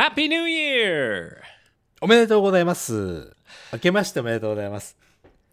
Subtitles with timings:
[0.00, 1.42] Happy New Year!
[2.00, 3.36] おめでとうございます。
[3.70, 4.96] 明けましておめでとうございます。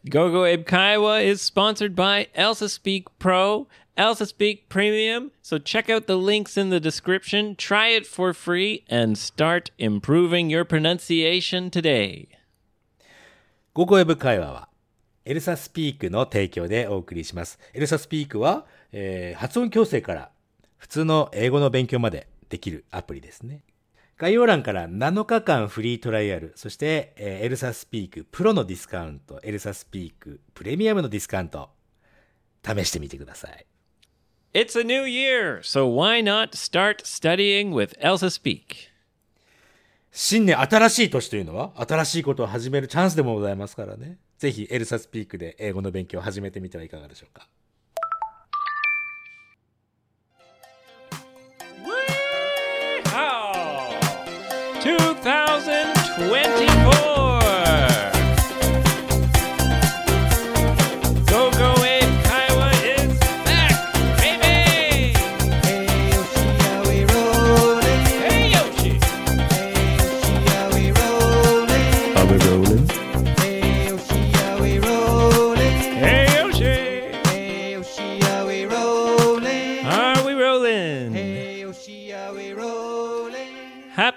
[0.05, 5.31] GoGo Abe Kaiwa is sponsored by Elsa Speak Pro, Elsa Speak Premium.
[5.43, 10.49] So check out the links in the description, try it for free, and start improving
[10.49, 12.29] your pronunciation today.
[13.73, 14.69] 午後ウェブ会話は、
[15.25, 17.59] エルサスピークの提供でお送りします。
[17.73, 20.31] エルサスピークは、えー発音矯正から
[20.77, 23.65] 普通の英語の勉強までできるアプリですね。
[24.17, 31.69] 概要欄から7日間フリートライアル、そして、えーエルサスピークプロのディスカウント、エルサスピークプレミアムのディスカウント、
[32.65, 33.65] 試してみてください。
[34.55, 38.89] It's a new year, so why not start studying with Elsa Speak?
[40.11, 44.17] 新年新しい年というのは新しいことを始めるチャンスでもございますからね。
[44.39, 47.47] ぜひエルサスピークで英語の勉強を始めてみてはいかがでしょうか。
[54.79, 57.16] 2024!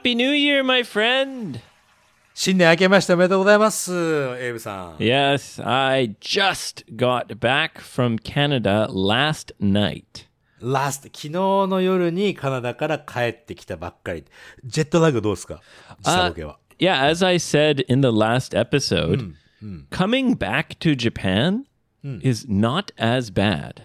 [0.01, 1.61] Happy New Year, my friend!
[2.33, 3.93] 新年明けましておめでとうございます、
[4.39, 4.97] エイブさん。
[4.97, 10.27] Yes, I just got back from Canada last night.
[10.59, 14.25] ラスト、昨日の夜にカナダから帰ってきたばっかり。
[14.65, 15.61] ジェットラグどうですか
[16.01, 16.59] 時差ボケは。
[16.79, 19.35] Yeah, as I said in the last episode,
[19.91, 21.65] coming back to Japan
[22.23, 23.83] is not as bad.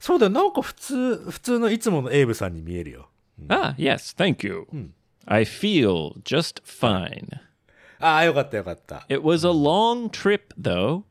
[0.00, 3.08] そうだよ、なんか普通、普通のいつものエイブさんに見えるよ。
[3.48, 4.66] Ah, yes, thank you.
[5.25, 7.27] I feel just fine.
[7.99, 9.05] ああ、よかったよかった。
[9.09, 11.03] It was a long trip, though.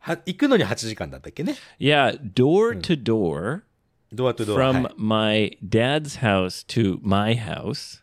[0.00, 3.62] は、行くのに8時間だったっけね Yeah, door to door
[4.12, 4.72] ドアとドア。
[4.72, 8.02] from はい my dad's house to my house.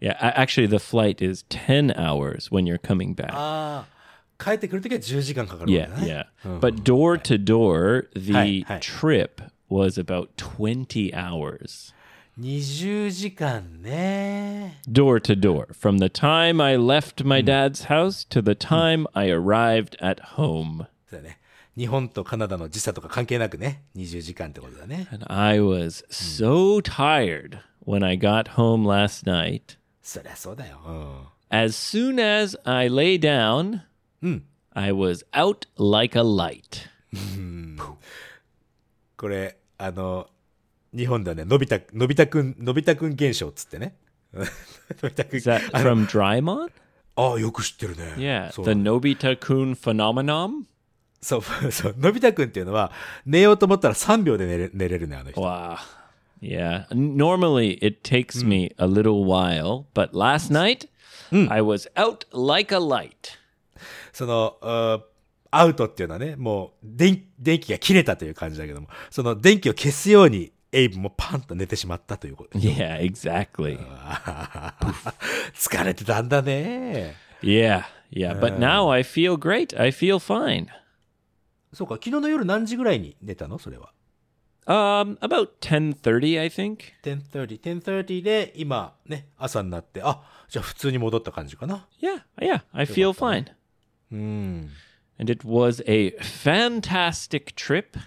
[0.00, 3.30] Yeah, a- actually, the flight is 10 hours when you're coming back.
[3.32, 3.86] あ
[4.38, 6.26] あ、帰ってくるときは10時間かかるわ Yeah, けだね。
[6.44, 6.58] yeah.
[6.60, 8.78] But door to door, the Hi, hi.
[8.78, 11.92] trip was about 20 hours.
[12.38, 14.80] 20時間ね。
[14.88, 19.28] Door to door, from the time I left my dad's house to the time I
[19.28, 20.86] arrived at home.
[21.08, 21.38] そうだね。
[21.76, 25.08] 日本とカナダの時差とか関係なくね、20時間ってことだね。
[25.12, 29.76] And I was so tired when I got home last night.
[30.02, 30.80] そりゃそうだよ。
[30.86, 31.26] うん。
[31.50, 33.82] As soon as I lay down,
[34.72, 36.88] I was out like a light.
[39.16, 40.28] これ、あの、
[40.95, 43.95] 日本ではね、のび太、のび太くん、のび太くん現象っつってね。
[44.33, 44.41] の
[45.03, 46.71] び太くん Is that from Drymon?
[47.17, 48.13] ああ、よく知ってるね。
[48.17, 50.65] Yeah, そう the Nobita Kun phenomenon?
[51.21, 51.41] そう、
[51.71, 52.91] そう、のび太くんっていうのは、
[53.25, 55.41] 寝ようと思ったら3秒で寝れ寝れるね、あの人。
[55.41, 55.77] Wow.
[56.41, 56.87] Yeah.
[56.89, 60.87] Normally it takes me a little while, but last night
[61.49, 63.11] I was out like a light.
[64.13, 64.99] その、あ
[65.51, 72.58] アウトっていうのはね、もう電、電気が切れたという感じだけども、その電気を消すように、エイブもパンと寝てしまったということ。
[72.58, 73.78] Yeah, exactly.
[75.54, 77.16] 疲れてたんだね。
[77.42, 77.84] Yeah.
[78.12, 79.80] Yeah, but now I feel great.
[79.80, 80.66] I feel fine.
[81.72, 83.92] そうか、昨日の夜何時ぐらいに寝たのそれは。
[84.66, 86.78] Um about 10:30, I think.
[87.02, 91.86] 10.30、10.30で、今ね、朝になって、あ、じゃあ普通に戻った感じかな。
[92.00, 92.22] Yeah.
[92.40, 93.46] Yeah, I feel fine.
[94.12, 94.70] うん。
[95.18, 97.98] And it was a fantastic trip.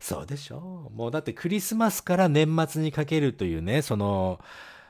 [0.00, 0.96] そうでしょう。
[0.96, 4.40] もうだってクリスマスから年末にかけるというね、その、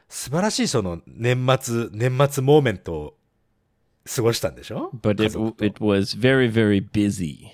[0.08, 3.14] 素晴らしいその年末、年末モーメントを
[4.14, 7.48] 過ごしたんでしょ But 家 it it was very very busy.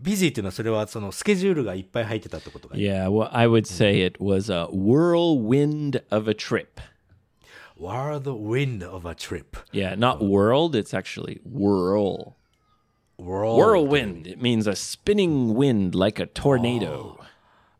[0.00, 6.80] ビジーっていうのはそれはそのスケジュールがいっぱい入ってたってことが、Yeah, well I would say it was a whirlwind of a trip.
[7.76, 9.56] World Wind of a Trip.
[9.72, 12.36] Yeah, not world, it's actually whirl.
[13.16, 13.58] Whirlwind.
[13.58, 14.26] whirlwind.
[14.26, 17.18] It means a spinning wind like a tornado.
[17.18, 17.24] Oh.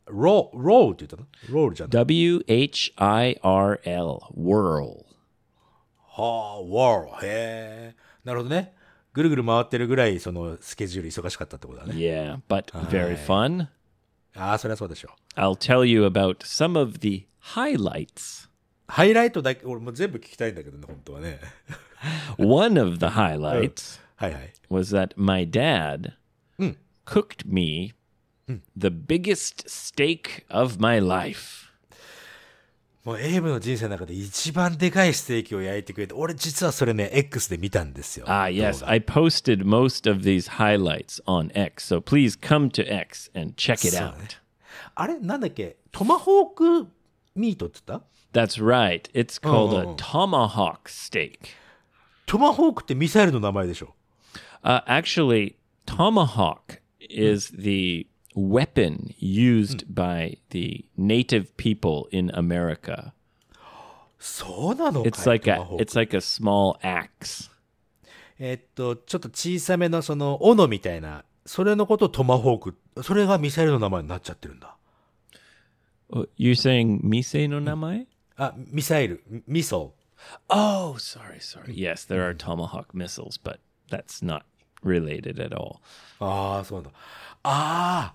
[0.06, 1.92] Roll, roll って言ったのロールじゃない。
[1.92, 3.38] W-H-I-R-L,
[4.36, 5.04] whirl.
[6.06, 7.08] はあ、whirl.
[7.22, 7.96] へえ。
[8.24, 8.74] なるほどね。
[9.14, 11.94] ぐるぐる回ってるぐらい、そのスケジュール忙しかったってことだね。
[11.94, 13.68] Yeah, but very fun.
[14.36, 15.40] ああ、そりゃそうでしょう。
[15.40, 18.48] I'll tell you about some of the highlights.
[18.86, 21.40] ハイライトだけ、俺も全部聞きたいんだけどね、本当はね。
[22.38, 24.00] One of the highlights.
[24.15, 24.53] はいはい。
[24.69, 26.13] was that my dad
[27.05, 27.93] cooked me
[28.77, 31.69] the biggest steak of my life.
[33.03, 38.25] もうエイブの人生の中で一番でかいステーキを焼いてくれて、俺実はそれね、X で見たんですよ。
[38.27, 38.81] Ah, yes.
[38.81, 41.93] 動画 I posted most of these highlights on X.
[41.95, 44.17] So please come to X and check it そう out.
[44.17, 44.27] ね
[44.95, 46.87] あれなんだっけトマホーク
[47.35, 49.09] ミートって言った That's right.
[49.13, 51.39] It's called oh, a tomahawk steak.
[52.25, 53.95] トマホークってミサイルの名前でしょ
[54.63, 55.55] Uh, actually,
[55.85, 63.13] tomahawk is the weapon used by the native people in America.
[64.19, 67.49] そうなのかい It's like トマ a ホーク it's like a small axe.
[68.37, 73.03] えっと、ちょっと小さめのその、斧みたいな、それのことをトマホーク。
[73.03, 74.75] それがミサイルの名前になっちゃってるんだ。
[76.11, 78.07] Oh, You're saying mise no namae?
[78.37, 79.93] あ、ミサイル、ミミソ
[80.49, 81.73] Oh, sorry, sorry.
[81.73, 83.59] Yes, there are tomahawk missiles, but
[83.89, 84.43] that's not
[84.84, 85.80] related at all.
[86.20, 86.26] ル。
[86.26, 86.98] ああ、そうなんだ。
[87.42, 88.14] あ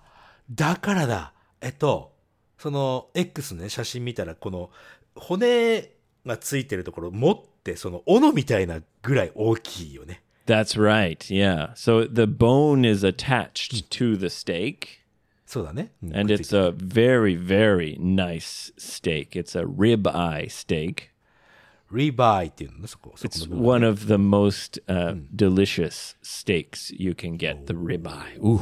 [0.50, 1.32] だからだ。
[1.60, 2.12] えっと、
[2.58, 4.70] その、X ね、写真見たら、この、
[5.14, 5.90] 骨
[6.26, 10.22] がついてるところ持って、その、斧みたいなぐらい大きいよね。
[10.46, 11.18] That's right.
[11.30, 11.74] Yeah.
[11.74, 15.00] So the bone is attached to the steak,
[15.46, 15.92] そうだね。
[16.02, 19.30] うん and it's て a very, very nice steak.
[19.30, 21.10] It's a ribeye steak.
[21.92, 23.12] リバイっていうのね、そこ。
[23.16, 27.66] そこ It's の部分 one of the most uh, delicious steaks you can get.
[27.66, 28.38] The ribeye.
[28.38, 28.60] Ooh,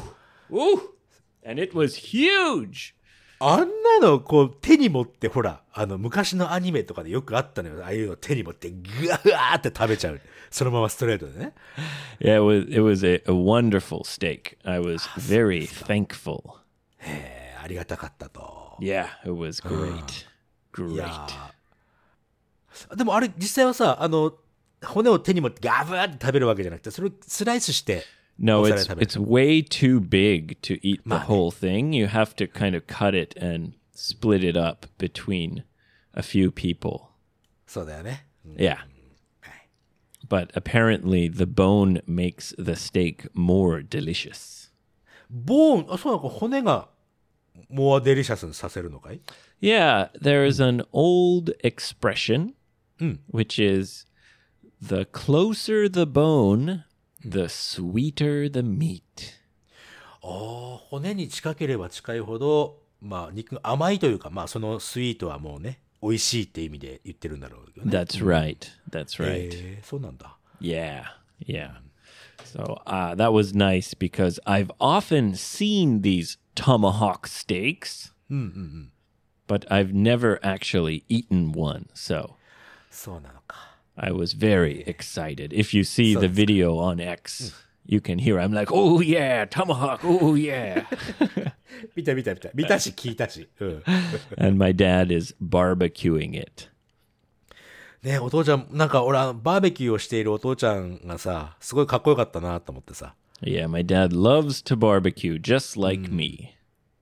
[0.51, 0.81] ooh,
[1.45, 2.95] and it was huge.
[3.41, 3.69] あん
[4.01, 7.85] なの、こう、手に持って、ほら、あの、昔のアニメとかでよくあったのよ。
[7.85, 10.21] ああいうの手に持って、ぐわーって食べちゃう。
[10.51, 11.53] そのままストレートでね。
[12.19, 12.69] Yeah, it was.
[12.69, 14.57] It was a, a wonderful steak.
[14.65, 16.59] I was very thankful.
[17.01, 18.77] えーありがたかったと。
[18.81, 20.27] Yeah, it was great.
[20.93, 21.11] いや Great.
[21.11, 21.58] ー
[22.95, 24.35] でもあれ、実際はさ、あの、
[24.85, 28.05] 骨を手に持ってガブーって食べるわけじゃなくて、それをスライスして、
[28.39, 31.93] No, it's で食べる it's way too big to eat the whole thing.
[31.93, 35.65] You have to kind of cut it and split it up between
[36.15, 37.09] a few people.
[37.67, 38.27] そうだよね。
[38.45, 38.79] うん Yeah.
[40.29, 44.71] But apparently the bone makes the steak more delicious.
[45.31, 46.89] ボーン、あ、そうなのか、骨が、
[47.71, 49.21] モアデリシャスにさせるのかい
[49.61, 52.55] Yeah, there's an old expression
[53.32, 54.06] which is
[54.82, 56.84] the closer the bone,
[57.24, 59.40] the sweeter the meat.
[60.22, 67.92] ああ、骨に近ければ近いほど、まあ、肉が甘いというか、まあ、そのスイートはもうね、美味しいって意味で言ってるんだろうけどね。
[67.92, 68.58] That's right.
[68.90, 69.50] That's right.
[69.52, 70.38] えーそうなんだ。
[70.62, 71.04] Yeah,
[71.46, 71.72] yeah.
[72.46, 78.12] So uh, that was nice because I've often seen these tomahawk steaks,
[79.48, 81.88] but I've never actually eaten one.
[81.94, 82.36] So
[82.98, 83.78] そうなのか。
[83.96, 85.50] I was very excited.
[85.54, 87.54] If you see the video on X,
[87.86, 90.86] you can hear I'm like, oh yeah, tomahawk, oh yeah.
[91.96, 92.50] 見た見た見た。
[92.54, 93.48] 見たし聞いたし。
[93.60, 93.84] うん。
[94.38, 96.70] and my dad is barbecuing it.
[98.02, 103.16] ねお父ちゃん、なんか俺、あのバーベキューをしているお父ちゃんがさ、すごいかっこよかったなと思ってさ。
[103.42, 106.56] Yeah, my dad loves to barbecue just like me.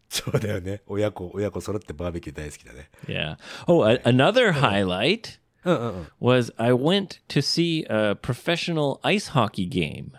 [0.09, 0.81] そうだよね。
[0.87, 2.89] 親子、親子揃ってバーベキュー大好きだね。
[3.07, 3.37] Yeah.
[3.65, 6.07] Oh, a- another highlight うんうんうん。
[6.21, 10.11] was I went to see a professional ice hockey game.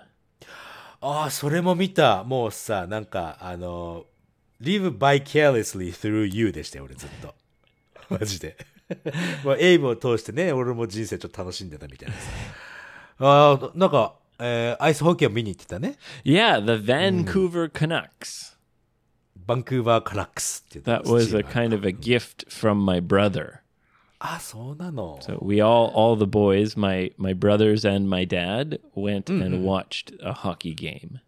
[1.00, 2.22] ああ、それも見た。
[2.24, 4.06] もうさ、なんか、あの、
[4.60, 7.34] live vicariously through you でしたよ、俺ずっと。
[8.08, 8.56] マジで。
[9.44, 12.20] まあ、エイブを通してね、俺も人生ちょっと楽しんでたみたいなさ。
[13.18, 15.96] ああ、なんか、えーアイスホッケーを見に行ってたね。
[16.24, 18.56] Yeah, the Vancouver Canucks.
[19.44, 23.60] バンクーバーカラックスっていう That チー was ム a kind of a gift from my brother.
[24.18, 25.18] あ、そうなの。
[25.20, 30.14] So we all, all the boys, my my brothers and my dad, went and watched
[30.24, 31.20] a hockey game.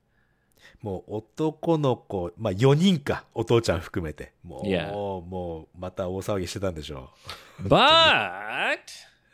[0.80, 4.32] もう男の子、まあ4人か、お父ちゃん含めて。
[4.42, 4.92] もう、 Yeah.
[4.92, 7.10] もう、また大騒ぎしてたんでしょ
[7.62, 7.70] But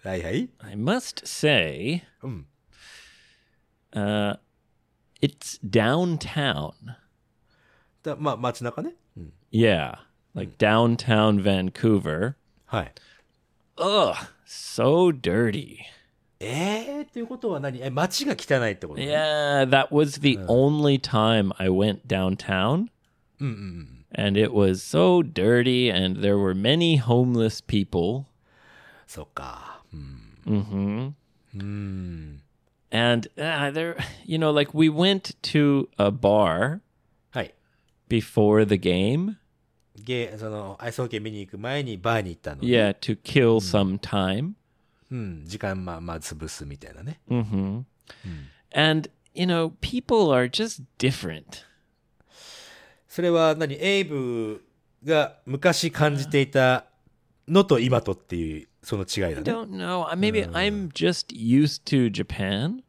[0.04, 0.08] う。
[0.08, 0.48] はいはい。
[0.60, 2.46] I must say, うん。
[3.92, 4.38] uh,
[5.20, 6.72] it's downtown.
[8.02, 8.94] だまあ街中ね。
[9.16, 9.32] うん。
[9.52, 9.98] Yeah,
[10.34, 12.34] like downtown Vancouver.
[12.66, 12.94] はい。
[13.78, 14.14] Ugh,
[14.46, 15.78] so dirty.
[16.38, 22.88] えー、っていうことは何え、街が汚いってこと Yeah, that was the only time I went downtown.
[23.38, 28.24] And it was so dirty, and there were many homeless people.
[29.06, 29.82] そっか。
[29.92, 31.14] うん。
[32.92, 36.80] And uh, there, you know, like we went to a bar
[37.30, 37.54] はい。
[38.08, 39.36] before the game.
[40.03, 42.61] ゲー、その、アイスホッケー見に行く前にバーに行ったの。
[42.61, 44.53] Yeah, to kill some time.
[45.11, 45.43] うん。
[45.45, 47.19] 時間まあまあ潰すみたいなね。
[48.73, 51.63] And, you know, people are just different.
[53.07, 54.65] それは何エイブ
[55.03, 56.85] が昔感じていた
[57.47, 59.41] のと今とっていう、その違いだ I ね。
[59.43, 60.05] don't know.
[60.07, 62.83] Uh, Maybe I'm just used to Japan.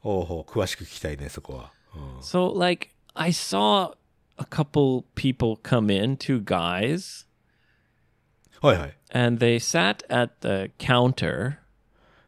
[0.00, 1.72] ほうほう、詳しく聞きたいね、そこは。
[1.96, 3.94] うん So, like, I saw
[4.37, 7.25] a couple people come in, two guys,
[8.61, 8.97] はいはい。
[9.13, 11.57] and they sat at the counter,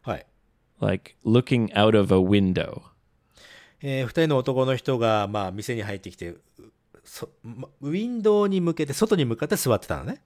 [0.02, 0.26] はい。
[0.80, 2.82] like looking out of a window.
[3.82, 6.40] えー二人の男の人が、まあ、店に入ってきて、う
[7.04, 10.22] そまウィンドウに向けて、外に向かって座ってたのね。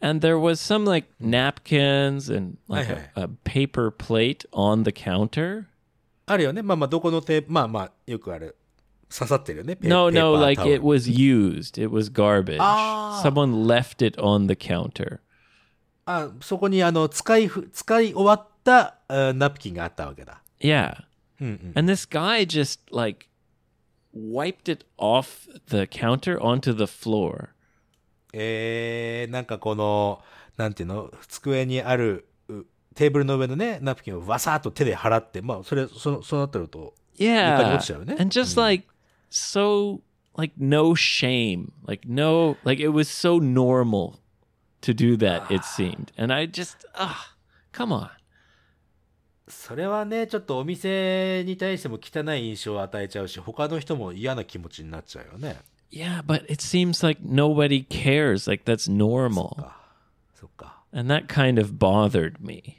[0.00, 4.92] And there was some like napkins and like Aye, a, a paper plate on the
[4.92, 5.66] counter.
[6.26, 6.62] あるよね。
[6.62, 8.56] まあまあ、どこのテープ、まあまあ、よくある。
[9.15, 9.75] 刺さってるよね。
[9.75, 11.79] ペ No, no, like it was used.
[11.79, 12.57] It was garbage.
[12.59, 13.21] Ah.
[13.23, 15.19] Someone left it on the counter.
[16.05, 20.41] あ、そこに、あの、使いふ、使い終わったあナプキンがあったわけだ。
[20.59, 21.03] Yeah.
[21.39, 23.27] And this guy just like
[24.15, 27.49] wiped it off the counter onto the floor.
[28.33, 30.21] えー、なんかこの、
[30.57, 32.63] なんていうの、机にある、う
[32.95, 37.77] テーブルの上のね、ナプキンをわさーっと手で払って、まあ、それ、その、そうなってると、Yeah.
[37.77, 38.19] eh?
[38.19, 38.87] And just like
[39.32, 40.02] so
[40.36, 41.72] like no shame.
[41.86, 44.20] Like no like it was so normal
[44.82, 46.12] to do that it seemed.
[46.16, 47.34] And I just ah
[47.72, 48.10] come on.
[49.50, 55.56] それはね、ちょっとお店に対しても汚い印象を与えちゃうし、他の人も嫌な気持ちになっちゃうよね。
[55.90, 58.48] Yeah, but it seems like nobody cares.
[58.48, 59.56] Like that's normal.
[59.56, 59.76] か。
[60.34, 60.82] そっか。
[60.92, 62.76] And that kind of bothered me.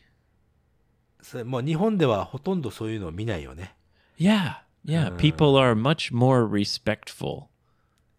[1.21, 3.75] それもう日本ではほとんどそういうのを見ないよね。
[4.19, 4.57] Yeah.
[4.85, 7.45] Yeah, people are much more respectful.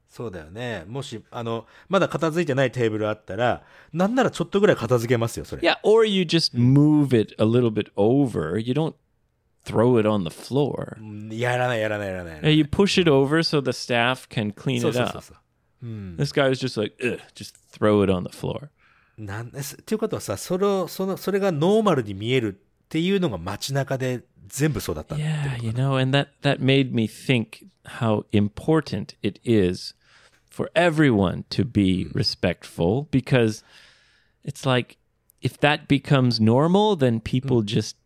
[0.08, 0.84] そうだよね。
[0.88, 5.62] もし、あの、まだ片付いてないテーブルあったら、なんならちょっとぐらい片付けますよ、それ。
[5.62, 8.58] Yeah, or you just move it a little bit over.
[8.58, 8.94] You don't
[9.64, 10.98] throw it on the floor.
[10.98, 12.40] うんやらない、やらない、やらない。
[12.40, 15.22] Yeah, you push it over so the staff can clean そう it そうそう up.
[15.22, 15.36] そう。
[15.84, 16.16] うん。
[16.18, 18.68] This guy was just like, Ugh, just throw it on the floor.
[19.16, 29.94] なんですっていうことはさ、それを、その、それがノーマルに見えるっていうのが街中で 全部そうだったって Yeah, you know, and that that made me think how important it is
[30.50, 33.62] for everyone to be respectful because
[34.44, 34.98] it's like
[35.40, 37.96] if that becomes normal, then people just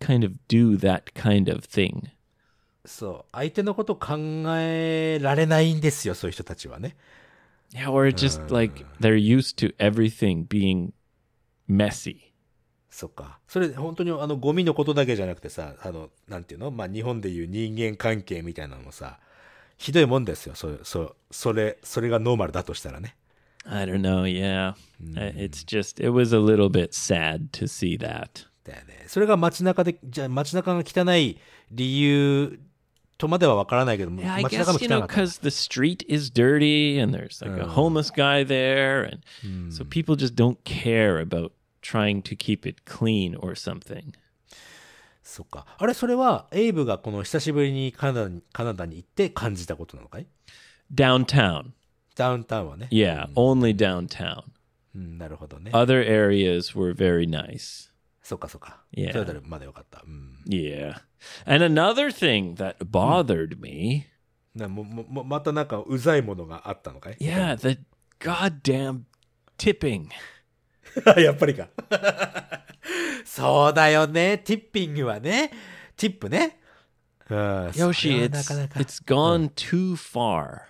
[0.00, 2.10] kind of do that kind of thing.
[2.86, 3.24] そう。
[3.32, 4.16] 相手のこと考
[4.58, 6.96] えられないんですよ、そういう人たちはね。
[7.72, 10.92] Yeah, or it's just like they're used to everything being
[11.68, 12.27] messy.
[12.89, 13.39] そっか。
[13.47, 19.19] それ、本当にあの、ゴミのことだけじゃなくてさ、あの、なんていうのまあ、日本でいう人間関係みたいなのもさ、
[19.77, 20.55] ひどいもんですよ。
[20.55, 23.15] そう、そう、それ、それがノーマルだとしたらね。
[23.65, 24.73] I don't know, yeah.
[25.15, 28.47] Uh, It's just it was a little bit sad to see that.
[28.63, 29.03] だよね。
[29.07, 31.37] それが街中で、じゃあ街中が汚い
[31.71, 32.59] 理由
[33.17, 35.13] とまではわからないけども、Yeah, 街中も you 汚 know かった。
[35.21, 39.03] because the street is dirty and there's like a homeless guy there,
[39.43, 41.51] and so people just don't care about
[41.88, 44.12] trying to keep it clean or something.
[45.22, 45.66] そっか。
[45.78, 50.26] あれ、それは、エイブがこの久しぶりにカナダに、カナダに行って感じたことなのかい
[50.92, 51.70] Downtown,
[52.14, 52.88] ダウンタウンはね。
[52.90, 54.44] yeah, only downtown.
[54.94, 55.70] うん、なるほどね。
[55.72, 57.90] Other areas were very nice.
[58.22, 58.84] そっかそっか。
[58.96, 59.12] Yeah.
[59.12, 60.02] それでまだよかった。
[60.06, 60.38] うん。
[60.46, 61.00] Yeah,
[61.46, 64.06] and another thing that bothered me,
[64.54, 67.78] なもももまたなんかうざいものがあったのかい yeah, the
[68.20, 69.02] goddamn
[69.58, 70.08] tipping.
[71.17, 71.69] やっぱりか。
[73.25, 74.37] そうだよね。
[74.39, 75.51] ティッピングはね。
[75.95, 76.59] ティップね。
[77.29, 77.73] うん。
[77.73, 80.61] そ Yoshi, it's gone too far.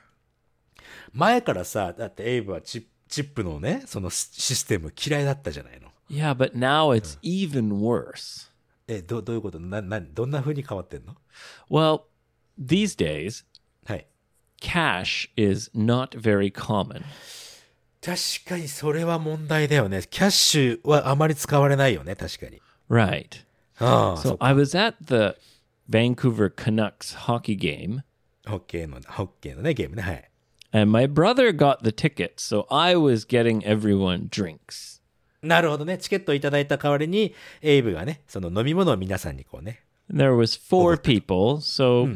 [1.13, 5.89] 前からさ、だってエイブはチップのね、そのシシステム嫌いだったじゃないの。
[6.09, 8.49] Yeah, but now it's even worse.
[8.87, 9.59] え、どどういうこと？
[9.59, 11.15] な、な、どんな風に変わってんの
[11.69, 12.01] ？Well,
[12.59, 13.45] these days,
[13.85, 14.07] はい。
[14.61, 17.03] cash is not very common.
[18.03, 20.01] 確かにそれは問題だよね。
[20.09, 22.61] キャッシュはあまり使われないよね、確かに。
[22.89, 23.45] Right.
[23.79, 24.37] ああ、そ So。
[24.39, 25.35] I was at the
[25.89, 28.01] Vancouver Canucks hockey game,
[28.47, 30.01] ホッケーの、ホッケーのね、ゲームね。
[30.01, 30.29] はい。
[30.71, 35.01] and my brother got the tickets, so I was getting everyone drinks.
[35.41, 35.97] なるほどね。
[35.97, 39.83] チケットをいただいた代わりに、エイブがね、その飲み物を皆さんにこうね。
[40.11, 42.09] There was four people, so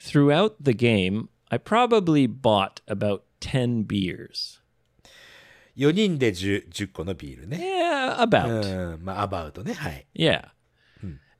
[0.00, 4.60] throughout the game, I probably bought about 10 beers.
[5.77, 7.57] 4人で 10, 10個のビールね。
[7.57, 8.93] Yeah, about.
[8.93, 9.73] うん、まあ、アバウトね。
[9.73, 10.05] はい。
[10.13, 10.49] Yeah.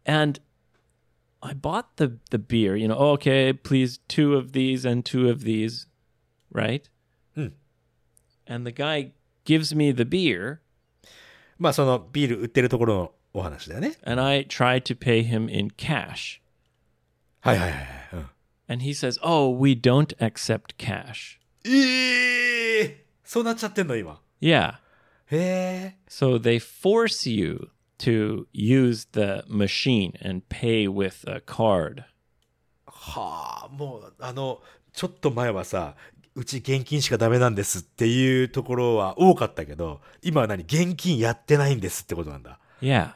[0.05, 0.41] And
[1.41, 5.43] I bought the the beer, you know, okay, please two of these and two of
[5.43, 5.87] these,
[6.51, 6.89] right?
[8.49, 9.11] And the guy
[9.45, 10.59] gives me the beer
[11.59, 13.97] まあ、そのビール売ってるところのお話だよね。
[14.03, 16.41] and I try to pay him in cash.
[17.41, 18.09] はいはいはいはい。
[18.13, 18.29] うん、
[18.67, 24.21] And he says, "Oh, we don't accept cash." ええそうなっちゃってんの、今。
[24.44, 24.74] Yeah.
[25.30, 25.96] へえ。
[26.06, 27.70] So they force you
[28.00, 32.04] to use the machine and pay with a card.
[32.86, 34.60] はあ、もう、あの、
[34.92, 35.96] ちょっと前はさ、
[36.34, 42.58] うち現金しかダメなんですっていうところは多かったけど、今は何現金やってないんですってことなんだ。
[42.82, 43.14] Yeah.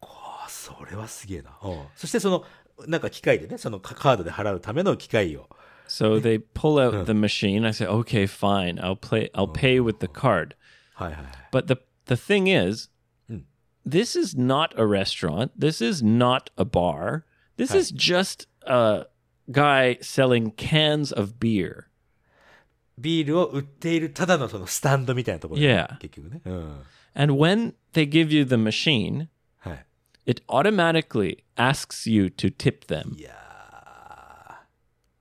[0.00, 1.50] あ、それはすげえな。
[1.62, 2.44] うんそしてその、
[2.86, 5.50] なんか機械でね、そのカカードで払うための機械を。
[5.88, 7.66] So they pull out the machine.
[7.66, 8.80] I say, okay, fine.
[8.80, 9.30] I'll play.
[9.34, 10.54] I'll pay with the card.
[11.01, 11.33] はいはいはい。
[11.51, 12.89] But the the thing is,
[13.87, 15.51] this is not a restaurant.
[15.57, 17.23] This is not a bar.
[17.57, 19.07] This is just a
[19.49, 21.85] guy selling cans of beer.
[22.97, 25.97] ビールを売っているただのそのスタンドみたいなところで、 Yeah.
[25.99, 26.41] 結局ね。
[26.45, 26.81] うん。
[27.13, 29.27] And when they give you the machine,
[29.59, 29.85] はい。
[30.25, 33.15] it automatically asks you to tip them.
[33.15, 34.57] いやー、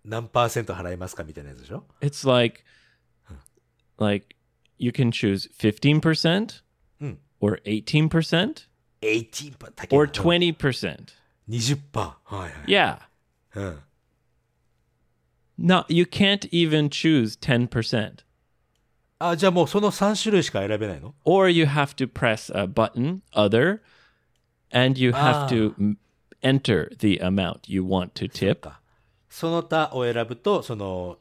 [0.05, 2.65] 何パーセント払いますかみたいなやつでしょ It's like
[3.99, 4.37] like
[4.81, 6.63] you can choose 15%
[7.41, 8.67] or 18%
[9.03, 11.13] ?18%パーだけど or 20%.
[11.49, 12.37] 20%パー。
[12.37, 12.65] はいはい。
[12.67, 12.99] Yeah.
[13.55, 13.79] うん。
[15.59, 18.25] No, you can't even choose 10%.
[19.19, 23.81] あ、じゃあもうその3種類しか選べないの Or you have to press a button, other,
[24.71, 25.97] and you have to m-
[26.43, 28.61] enter the amount you want to tip.
[28.61, 28.81] か。
[29.31, 31.19] その他を選ぶと、その、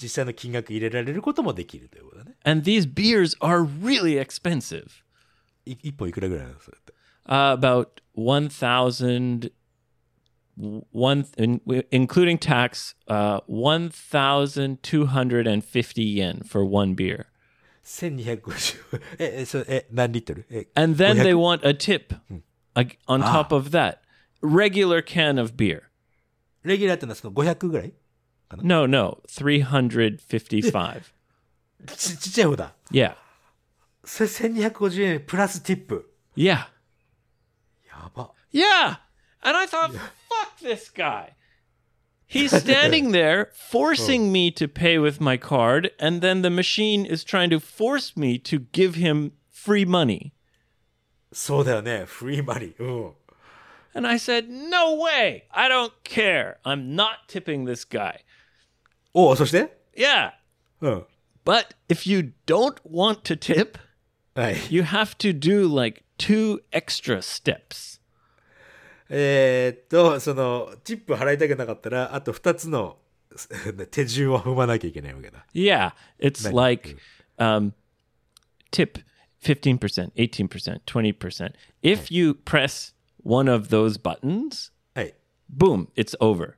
[0.00, 2.27] 実際の金額入れられることもできるということだね。
[2.44, 5.02] And these beers are really expensive.
[5.66, 6.92] い一本いくらぐらいなのそれって。
[7.26, 9.50] Uh, about 1,000,
[10.92, 17.26] one, in, including tax, uh, 1,250 yen for one beer.
[17.84, 22.14] 1250 え、え、それ、え、何リットルえ、 And then 500 they want a tip
[22.74, 23.98] ag- on top of that.
[24.42, 25.82] Regular can of beer.
[26.62, 27.92] レギュラーってのはその500ぐらい
[28.62, 31.12] No, no, 355.
[31.86, 32.74] ちちっちゃい方だ。
[32.90, 33.14] yeah.
[34.04, 36.10] それ1250円プラスティップ。
[36.36, 36.68] Yeah.
[37.86, 38.32] やば。
[38.52, 38.98] Yeah.
[39.42, 41.34] And I thought, fuck this guy.
[42.26, 47.22] He's standing there forcing me to pay with my card, and then the machine is
[47.22, 50.32] trying to force me to give him free money.
[51.32, 52.04] そうだよね。
[52.06, 52.82] フリーマリー。
[52.82, 53.14] うん。
[53.94, 55.44] And I said, no way.
[55.50, 56.56] I don't care.
[56.64, 58.20] I'm not tipping this guy.
[59.12, 60.32] おそして Yeah.
[60.80, 61.06] うん。
[61.44, 63.78] But if you don't want to tip,
[64.34, 64.56] はい。
[64.70, 68.00] you have to do like two extra steps.
[69.08, 72.98] え ーっと、その、チップ払いたくなかったら、あと2つの
[73.90, 75.46] 手順を踏まなきゃいけないわけだ。
[75.54, 75.92] Yeah.
[76.18, 76.96] It's like
[77.38, 77.72] um,
[78.72, 79.00] tip
[79.42, 81.52] 15%, 18%, 20%.
[81.82, 85.14] If you press one of those buttons, はい。
[85.54, 86.54] boom, it's over.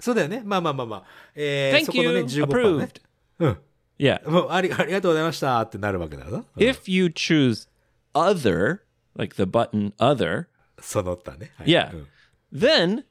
[0.00, 0.42] そうだよね。
[0.44, 1.04] まあまあまあまあ。
[1.34, 2.24] えー、 Thank そこのね、 you.
[2.24, 3.00] 15%ね Approved.。
[3.40, 3.58] うん。
[3.98, 4.28] Yeah.
[4.30, 6.38] もうありありがとうございましたってなるわけだよな。
[6.38, 7.68] うん If you choose
[8.14, 8.80] other,
[9.16, 10.46] like the button other,
[10.80, 11.52] その他ね。
[11.56, 12.06] はい yeah, うん
[12.52, 13.04] then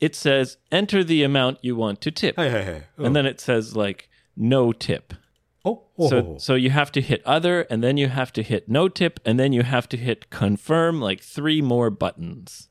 [0.00, 2.34] it says enter the amount you want to tip.
[2.40, 2.88] はいはいはい。
[2.98, 5.16] うん And then it says like no tip.
[5.64, 8.64] おほうほう So ほう so you have to hit other and then you have to hit
[8.66, 12.70] no tip and then you have to hit confirm like three more buttons.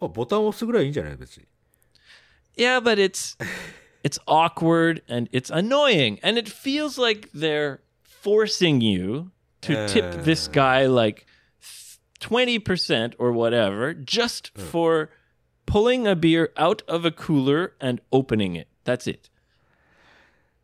[0.00, 1.46] まあ、ボタンを押すぐらいいいんじゃない別に。
[2.56, 3.36] Yeah, but it's
[4.02, 9.30] it's awkward and it's annoying and it feels like they're forcing you
[9.62, 11.26] to tip this guy like
[12.20, 15.10] 20% or whatever just for
[15.66, 18.68] pulling a beer out of a cooler and opening it.
[18.84, 19.30] That's it.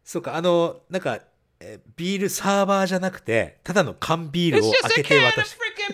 [0.04, 1.20] そうか、あの、なんか、
[1.60, 5.93] えービールサーバーじゃなくて、ただの缶ビール It's を just 開 a けて can 渡 of し freaking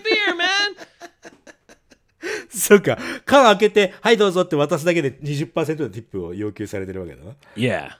[2.62, 7.32] そうか、缶開けて、はいどうぞって渡すだけで20%のティップを要求されてるわけだな。
[7.56, 7.90] yeah.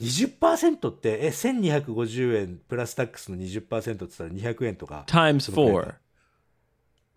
[0.00, 5.02] 20%って、え、1250円プラスタックスの20%って言ったら200円とか。
[5.08, 5.94] Times そのくらい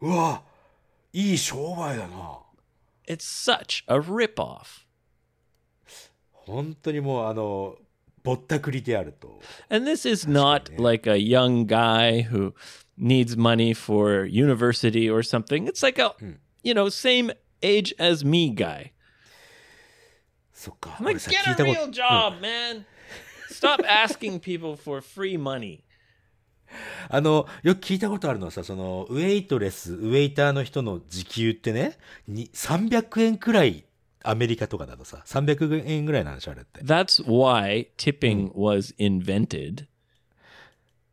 [0.01, 0.07] 4.
[0.07, 0.41] うわ、
[1.13, 2.39] いい商売だな。
[3.07, 4.85] It's such a ripoff.
[6.31, 7.75] 本当にもう、あの、
[8.23, 9.39] ぼったくりであると。
[9.69, 12.53] And this is not like a young guy who
[12.97, 15.67] needs money for university or something.
[15.67, 16.15] It's like a,
[16.67, 17.31] you know, same
[17.63, 18.91] age as me guy.
[20.53, 20.97] そっか。
[20.99, 22.85] I'm 俺 like, さ get a real job, man.
[23.49, 25.83] Stop asking people for free money.
[27.09, 33.85] あの、よく聞いたことあるのはさ、その、ウェイトレス、ウェイターの人の時給ってね、に300円くらい、
[34.23, 36.81] アメリカとかだとさ、300円ぐらいなんでしょ、あれって。
[36.81, 39.85] That's why tipping was invented.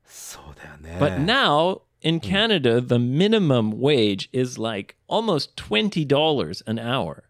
[0.04, 0.98] そうだよね。
[0.98, 7.23] But now in Canada, the minimum wage is like almost $20 an hour.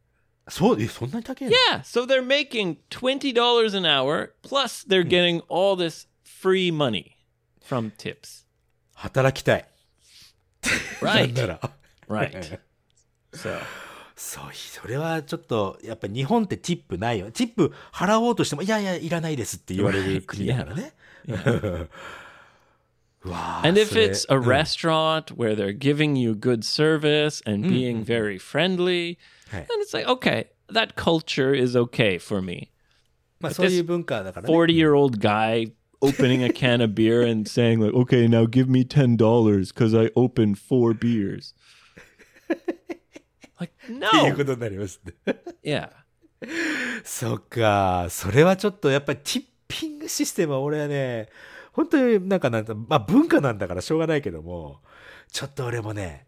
[0.47, 7.11] そう、え、そんなに高いの Yeah, so they're making $20 an hour plus they're getting all this free money
[7.61, 8.45] from tips.
[8.95, 9.67] 働きたい。
[11.01, 11.33] なん Right.
[11.33, 11.59] なら。
[12.07, 12.59] right.
[13.33, 13.59] So,
[14.15, 17.31] そう、それはちょっと、やっぱ日本ってティップないよ。
[17.31, 20.93] ティップ払おうとしても、いやいや、いらないですって言われる Right, 国だからね。
[23.23, 27.67] うわー and if それ it's a うん restaurant where they're giving you good service and
[27.67, 29.17] being very friendly,
[29.49, 32.71] はい then it's like, okay, that culture is okay for me.
[33.39, 34.53] まあそういう文化だからね。
[34.53, 38.69] 40 year old guy opening a can of beer and saying like okay now give
[38.69, 39.17] me $10
[39.73, 41.53] because i opened four beers
[43.59, 45.13] like っていう no ことになりますね。
[45.63, 45.89] yeah
[47.03, 48.07] そっか。
[48.09, 51.27] それはちょっとやっぱりティッピングシステムは俺はね、
[51.74, 54.80] 本当になんかなんか、まあ文化なんだからしょうがないけども、
[55.30, 56.26] ちょっと俺もね、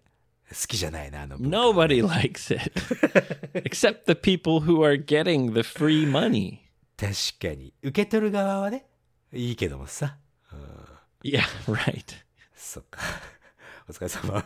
[0.51, 1.57] 好きじゃないな、あの文化。
[1.57, 2.73] nobody likes it
[3.55, 6.59] except the people who are getting the free money
[6.97, 7.73] 確かに。
[7.83, 8.87] 受け取る側はね、
[9.33, 10.19] いいけどもさ。
[11.23, 12.05] yeah right
[12.55, 13.01] そっか。
[13.89, 14.45] お疲れ様。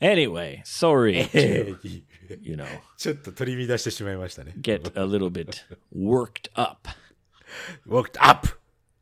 [0.00, 2.02] anyway sorry え to ー
[2.42, 4.54] you know ちょっと取り乱してしまいましたね。
[4.60, 6.88] get a little bit worked up
[7.86, 8.46] worked up!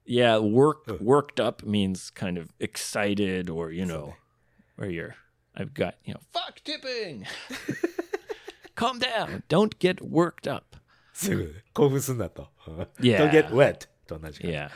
[0.06, 4.16] Yeah, work worked up means kind of excited or you know,
[4.76, 5.16] where you're
[5.56, 7.26] I've got, you know, fuck tipping.
[8.76, 9.44] Calm down.
[9.50, 10.78] Don't get worked up.
[11.14, 12.48] すぐ興奮すんなと。
[13.00, 13.20] Yeah.
[13.20, 13.88] Don't get wet!
[14.08, 14.48] と同じか。
[14.48, 14.70] Yeah.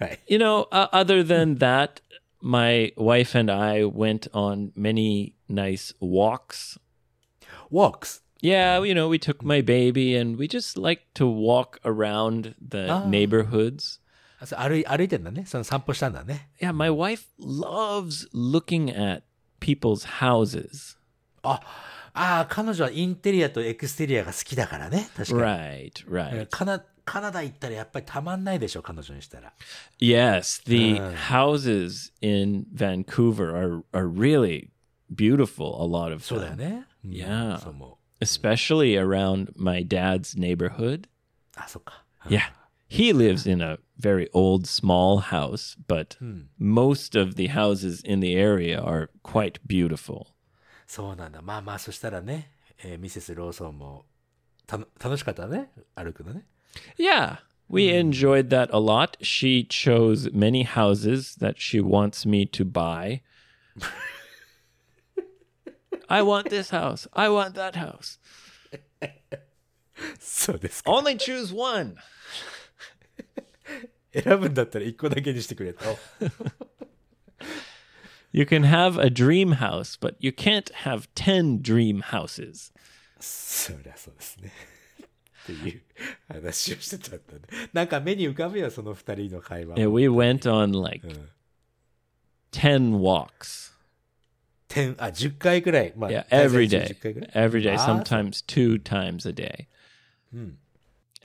[0.00, 0.18] はい。
[0.26, 2.00] You know, uh, other than that,
[2.40, 6.78] my wife and I went on many nice walks.
[7.70, 8.20] walks.
[8.40, 12.88] Yeah, you know, we took my baby and we just like to walk around the
[12.90, 13.04] Ah.
[13.08, 14.00] neighborhoods.
[14.39, 15.45] 歩い歩いてんだね。
[15.45, 16.49] その散歩したんだね。
[16.61, 19.23] Yeah, my wife loves looking at
[19.59, 20.97] people's houses.
[21.43, 21.59] あ、
[22.13, 25.09] ああ、彼女はインテリアとエクステリアが好きだからね。
[25.15, 25.41] 確かに。
[25.41, 25.91] Right,
[26.35, 26.47] え right.
[26.49, 29.53] カナカナダ行ったらやっぱりたまんないでしょ、彼女にしたら。
[29.99, 31.13] Yes, the Ah.
[31.29, 34.69] houses in Vancouver are are really
[35.15, 35.81] beautiful.
[35.81, 36.85] A lot of そうだよ them, ね。
[37.05, 37.57] うん Yeah.
[37.59, 41.05] そう思 especially around my dad's neighborhood.
[41.05, 41.09] う。
[41.55, 42.03] あ、そっか。
[42.25, 42.41] Yeah,
[42.88, 46.16] he lives in a very old, small house, but
[46.58, 50.26] most of the houses in the area are quite beautiful.
[50.86, 51.40] そうなんだ。
[51.40, 52.52] まあまあ、そしたらね、
[52.84, 54.04] えーミセス・ローソンも
[54.66, 55.70] た楽しかったね。
[55.94, 56.44] 歩くのね。
[56.98, 59.16] Yeah, we enjoyed that a lot.
[59.22, 63.22] She chose many houses that she wants me to buy.
[66.08, 67.08] I want this house.
[67.14, 68.18] I want that house.
[70.20, 70.90] そうですか。
[70.90, 71.96] Only choose one.
[74.12, 75.84] 選 ぶんだったら一個だけにしてくれと。
[78.32, 82.72] You can have a dream house, but you can't have 10 dream houses.
[83.20, 84.52] そりゃそうですね。
[85.42, 85.82] っていう
[86.28, 87.68] 話をしてたんだね。
[87.72, 89.76] なんか目に浮かぶよ、その二人の会話。
[89.76, 91.06] Yeah, we went on like
[92.52, 93.72] 10 walks.
[94.68, 95.92] 天あ、10回くらい。
[95.96, 96.86] まあ、 Yeah, 滞在 every 中 day.
[96.86, 99.66] 10回くらい Every day, あーそう sometimes two times a day.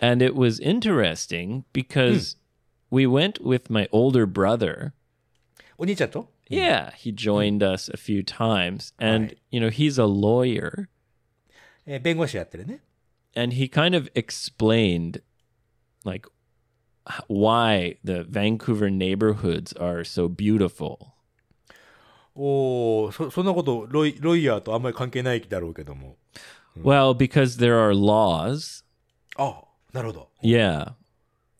[0.02, 2.38] And it was interesting because
[2.92, 4.94] we went with my older brother.
[5.78, 8.94] お兄ちゃんと Yeah, he joined us a few times.
[9.00, 10.88] And, you know, he's a lawyer.
[11.86, 12.82] えー弁護士やってるね。
[13.36, 15.22] And he kind of explained,
[16.04, 16.28] like,
[17.08, 21.12] h- why the Vancouver neighborhoods are so beautiful.
[22.34, 26.18] おお、そそんなことロイロイヤーとあんまり関係ないだろうけども。
[26.78, 28.84] Well, because there are laws.
[29.38, 30.30] あなるほど。
[30.42, 30.94] Yeah.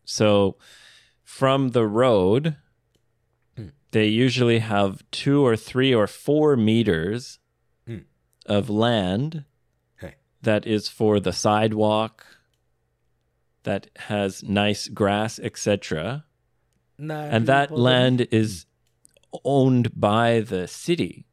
[0.06, 0.56] So
[1.32, 2.56] from the road,
[3.92, 7.38] they usually have two or three or four meters
[7.86, 8.04] Mm.
[8.46, 9.44] of land
[9.96, 10.18] はい。
[10.42, 12.24] that is for the sidewalk,
[13.64, 16.24] that has nice grass, etc.
[16.98, 18.66] な And る that ほど land is
[19.44, 21.24] owned by the city.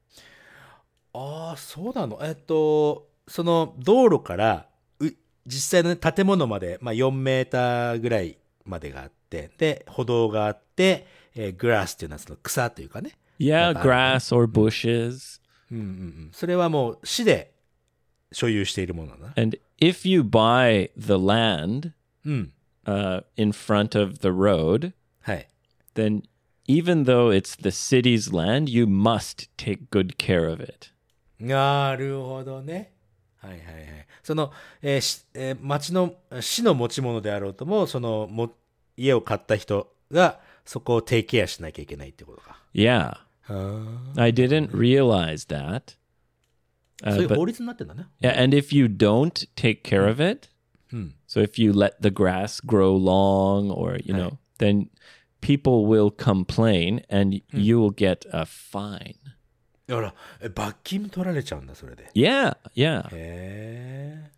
[1.14, 2.20] ああ、そうなの。
[2.22, 4.68] えっと、その道路から、
[5.00, 5.10] う
[5.46, 13.13] 実際の建物まで、まあ、4メーターぐらい までがあって、で、歩道があって、えーグラスっていうのはその草というかね。
[13.39, 15.41] Yeah, grass or bushes.
[15.71, 15.87] うんうんう
[16.29, 16.31] ん。
[16.33, 17.53] それはもう市で
[18.33, 19.35] 所有しているものだな。
[19.37, 21.93] And if you buy the land
[22.25, 22.53] うん。
[22.85, 25.49] uh, in front of the road, はい。
[25.95, 26.23] then
[26.67, 30.93] even though it's the city's land, you must take good care of it.
[31.39, 32.93] なるほどね。
[33.41, 34.07] はいはいはい。
[34.23, 38.53] その、えーしえー町の、市の持ち物であろうとも、その、も、
[38.97, 42.59] 家を買った人が、そこをテイケアしなきゃいけないってことか。
[42.75, 43.17] Yeah,
[43.49, 45.97] あ I didn't realize that.
[47.03, 47.13] あ。
[47.13, 48.07] そう Uh, いう法律になってんだね。
[48.21, 50.49] yeah, and if you don't take care of it,
[51.27, 54.91] so if you let the grass grow long or you know, then
[55.41, 59.15] people will complain and you will get a fine.
[59.90, 62.10] だから、え罰金取られちゃうんだ、それで。
[62.16, 63.08] Yeah, yeah.
[63.12, 64.32] へ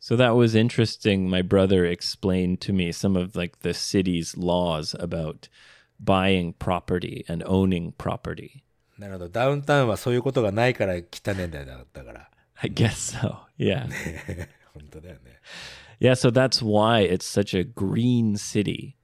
[0.00, 1.28] So that was interesting.
[1.28, 5.48] My brother explained to me some of like the city's laws about
[5.98, 8.62] buying property and owning property.
[8.98, 9.00] え。
[9.00, 9.28] なるほど。
[9.28, 12.30] ダウンタウンはそういうことがないから汚ねえんだよ、だから。
[12.56, 13.36] I guess so.
[13.58, 13.88] Yeah.
[14.74, 15.40] 本当だよね。
[16.00, 18.96] yeah, so that's why it's such a green city.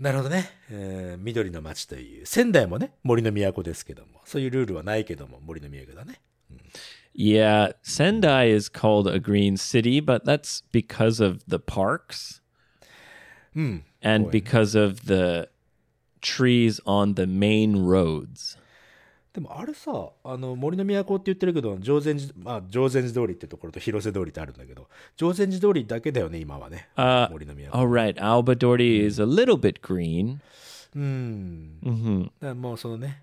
[0.00, 0.50] なるほどね。
[0.70, 2.26] えー緑の街という。
[2.26, 4.22] 仙台もね、森の都ですけども。
[4.24, 6.20] そういうルールはないけども、森の都だね。
[7.14, 12.40] Yeah, Sendai is called a green city, but that's because of the parks
[13.54, 15.48] and because of the
[16.22, 18.56] trees on the main roads.
[19.32, 26.88] でもあれさ、あの、森の都って言ってるけど、常禅寺、まあ、常禅寺通りってところと広瀬通りってあるんだけど、常禅寺通りだけだよね、今はね。
[26.96, 27.70] Uh, 森の都。
[27.70, 30.38] all right, Albadorti is a little bit green.
[30.96, 31.78] うん。
[31.84, 33.22] hmm だからもうそのね、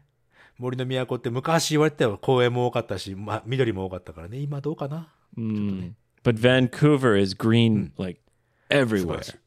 [0.58, 2.18] 森の都って昔言われてたよ。
[2.22, 4.38] 公園も多かったし、まあ、緑も多かったからね。
[4.38, 5.92] 今どうかな？Mm.
[6.24, 8.22] But Vancouver is green like
[8.70, 9.38] everywhere.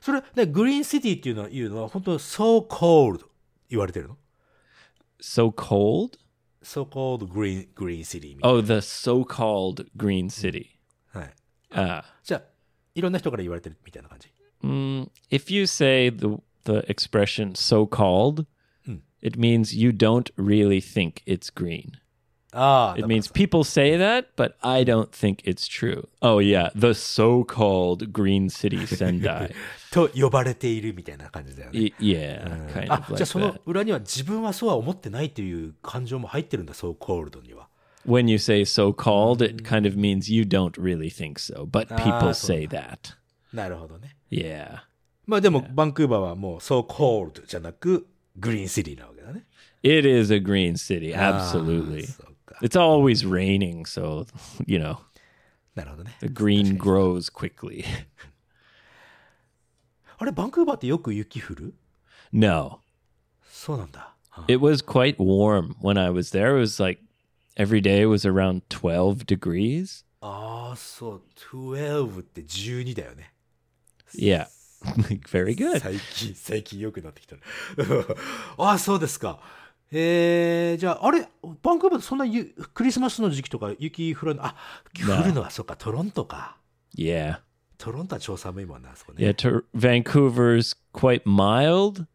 [0.00, 3.24] それ、ね、グリーンシティっていうのは、いうのは本当 so cold
[3.68, 4.16] 言われてるの？
[5.23, 6.17] So cold?
[6.61, 10.79] ?so cold green, green city みたい Oh, the so-called green city.
[11.13, 11.21] な。
[11.21, 11.33] はい。
[11.71, 12.43] Uh, じゃあ、
[12.95, 14.29] いろんな人から言われてるみたいな感じ。
[14.63, 18.45] mm, if you say the the expression so-called,
[19.21, 21.97] it means you don't really think it's green.
[22.54, 26.06] Ah, it means people say that, but I don't think it's true.
[26.22, 29.52] Oh yeah, the so-called Green City Sendai
[29.90, 31.78] と呼ばれているみたいな感じだよね。
[31.80, 37.68] い yeah, kind of あ、like、じゃあその裏には自分はそうは思ってないという感情も入ってるんだ、so-called には。
[38.06, 42.68] When you say so-called, it kind of means you don't really think so, but people say
[42.68, 43.16] that.
[43.52, 44.16] なるほどね。
[44.30, 44.82] Yeah.
[45.26, 45.74] まあでも、yeah.
[45.74, 48.06] バンクーバーはもう so-called じゃなく
[48.38, 49.44] Green City なわけだね。
[49.82, 52.06] It is a green city, absolutely.
[52.53, 52.59] そうか。
[52.61, 54.27] It's always raining, so
[54.65, 54.97] you know,
[55.75, 56.15] なるほどね。
[56.21, 57.83] the green grows quickly.
[60.17, 61.73] あれ、バンクーバーってよく雪降る
[62.31, 62.81] no.
[63.49, 64.15] そうなんだ。
[64.47, 66.57] It was quite warm when I was there.
[66.57, 67.01] It was like
[67.57, 70.05] every day was around 12 degrees.
[70.21, 71.21] ああ、そう。
[71.51, 73.33] 12って12だよね。
[74.13, 74.47] Yeah.
[75.31, 75.79] Very good.
[75.79, 77.35] 最近、最近良くなってきた。
[78.57, 79.39] ああ、そうですか。
[79.90, 81.28] えー、じゃあ、あれ、
[81.62, 84.56] バンクーバーそんなゆクリスマスの時期とか雪降るの、あ、
[84.94, 86.56] 降るのはそうか、トロントか。
[86.96, 87.38] Yeah.
[87.78, 89.24] トロントは超寒いもんな、あそこね。
[89.24, 92.06] Yeah, to, Vancouver's quite mild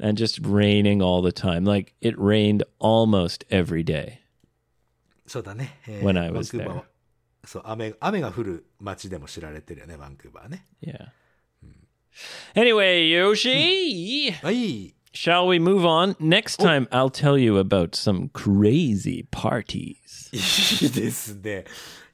[0.00, 1.64] and just raining all the time.
[1.64, 4.18] Like it rained almost every day.
[5.26, 5.80] そうだね。
[5.86, 6.84] え When I バン was クーバーは
[7.44, 10.66] そう、雨、雨が降る街でも知られてるよね、バンクーバーね。
[10.82, 11.08] Yeah.
[12.54, 14.93] Anyway, Yoshi, はい。
[15.13, 16.15] shall we move on?
[16.19, 20.29] Next time, I'll tell you about some crazy parties.
[20.31, 21.65] い いですね。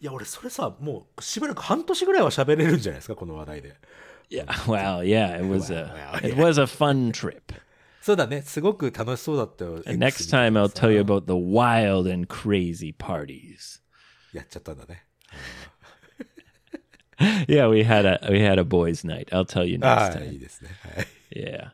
[0.02, 3.76] いや、俺、それさ、もう、しばらく半年ぐらいは喋れるんじゃないですか、この話題で。
[4.30, 4.46] Yeah.
[4.66, 6.44] Well, yeah, it was a Well, it yeah.
[6.44, 7.42] was a fun trip.
[8.02, 8.42] そうだね。
[8.42, 9.76] すごく楽しそうだったよ。
[9.86, 13.82] And next X time, I'll 見てさ tell you about the wild and crazy parties.
[14.34, 15.06] やっちゃったんだね。
[17.48, 19.30] Yeah, we had a we had a boys' night.
[19.30, 20.36] I'll tell you あ next あ、い time.
[20.36, 20.70] いですね。
[20.82, 21.08] はい。
[21.32, 21.72] Yeah.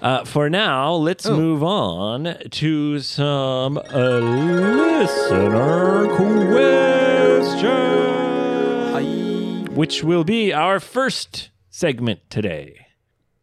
[0.00, 7.64] Uh, for now, let's move on to some uh, listener questions,
[8.92, 9.04] はい。
[9.74, 12.84] which will be our first segment today.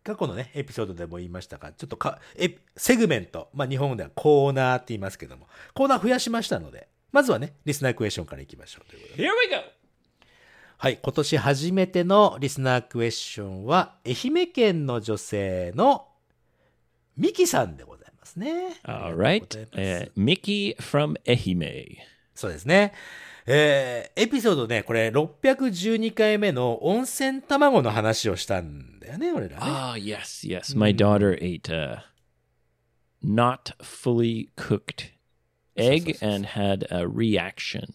[0.03, 9.23] 過去のね、エピソードでも言いましたが、ちょっとか、え、セグメント、まあ日本ではコーナーって言いますけども、コーナー増やしましたので、まずはね、リスナークエスチョンからいきましょうということで。
[9.23, 9.61] Here we go.
[10.77, 16.07] はい、今年初めてのリスナークエスチョンは、愛媛県の女性の
[17.17, 18.75] ミキさんでございますね。
[18.83, 19.45] All ありが right.
[19.45, 21.97] とうございます Uh, Mickey from Ehime.
[22.33, 22.93] そうですね。
[23.45, 29.61] えー、エピソードね、これ612回目の温泉卵の話をしたんだよね、俺らね。
[29.61, 30.77] Ah, yes, yes.
[30.77, 32.05] My daughter ate a
[33.23, 35.11] not fully cooked
[35.75, 37.93] egg and had a reaction.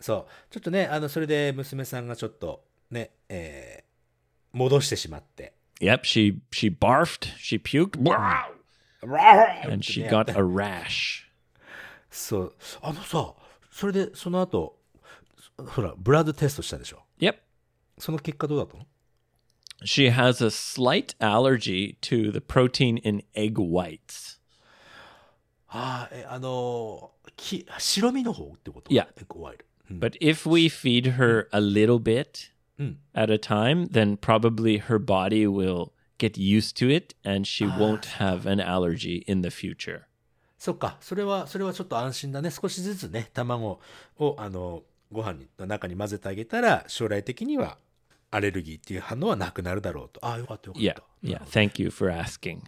[0.00, 0.52] そう。
[0.52, 5.57] ちょっとね、あの、それで娘さんがちょっとね、えー、戻してしまって。
[5.79, 7.97] Yep, she she barfed, she puked,
[9.01, 11.23] and she ね got a rash.
[12.09, 12.53] そう。
[12.81, 13.33] あのさ、
[13.71, 14.77] それでその後、
[15.57, 17.03] ほら、ブラッドテストしたでしょ。
[17.19, 17.35] Yep.
[17.97, 18.85] その結果どうだったの
[19.83, 24.39] She has a slight allergy to the protein in egg whites.
[25.67, 29.65] ああ、え、あのーき、白身の方ってこといやエッグワイル。
[29.91, 29.99] うん。
[29.99, 32.95] But if we feed her a little bit Mm.
[33.13, 38.17] at a time, then probably her body will get used to it and she won't
[38.17, 40.01] have an allergy in the future.
[40.57, 40.97] そっか。
[41.01, 42.49] それは、それはちょっと安心だね。
[42.49, 43.79] 少しずつね、卵
[44.17, 47.77] を、あの、ご飯の中に混ぜてあげたら、将来的には、
[48.31, 50.25] アレルギーっていう反応はなくなるだろうと。
[50.25, 50.93] ああ、よかったよかっ Yeah.
[50.95, 51.03] た。
[51.21, 51.43] Yeah.
[51.45, 52.61] Thank you for asking.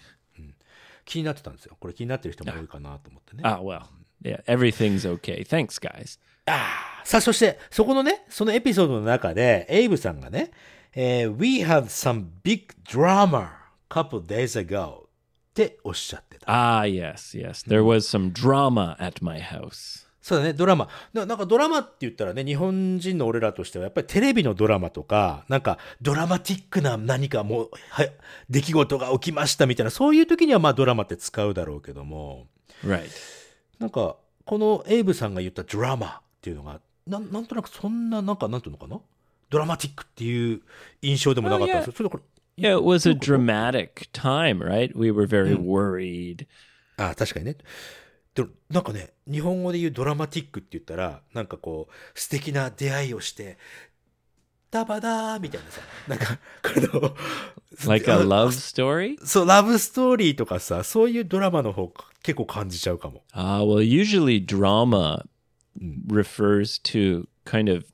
[1.06, 1.78] 気になってたんですよ。
[1.80, 3.44] これ気になってる人も多いかなと思ってね。
[3.44, 3.84] Ah, well.
[4.22, 4.44] Yeah.
[4.44, 5.44] Everything's okay.
[5.44, 6.20] Thanks, guys.
[7.05, 10.51] さあ、そして、そこのね、そのエピソードの中で、エイブさんがね、
[10.95, 13.49] えー We had some big drama
[13.89, 15.07] couple days ago っ
[15.55, 16.47] ておっしゃってた。
[16.51, 17.69] Ah, yes, yes.
[17.69, 20.07] There was some drama at my house.
[20.23, 20.89] そうだね、ドラマ。
[21.13, 28.13] ななんかドラマって言ったらね、日本人の俺らとしては、やっぱりテレビのドラマとか、なんかドラマティックな何かもう、はい、
[28.49, 32.47] 出来事が起きましたみたいな、そういう時にはまあドラマって使うだろうけども、
[32.85, 33.11] Right.
[33.79, 38.99] なんか、このエイブさんが言ったドラマっていうのが、なんなんとなくそんな、なんか、なんていうのかな？
[39.51, 40.63] ドラマティックっていう
[41.03, 41.93] 印象でもなかったんですよ。
[41.97, 42.23] それこれ
[42.57, 44.93] Yeah, it was a dramatic time, right?
[44.95, 46.47] We were very worried.
[46.97, 47.57] ああ、確かにね。
[48.35, 53.59] でも、なんかね、日本語で言うドラマティックって言ったら、なんかこう、素敵な出会いをして、
[54.71, 57.17] ダバダーみたいなさ、なんか、この、
[57.89, 59.17] Like a あ love story?
[59.25, 63.25] そう、ラブストーリーとかさ、そういうドラマの方結構感じちゃうかも。
[63.33, 65.25] Ah, well, usually drama
[66.08, 67.86] refers to kind of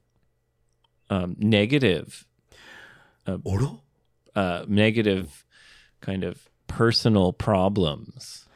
[1.10, 2.26] um, negative,
[3.44, 3.82] おろ
[4.36, 5.46] uh, negative
[6.02, 8.48] kind of personal problems.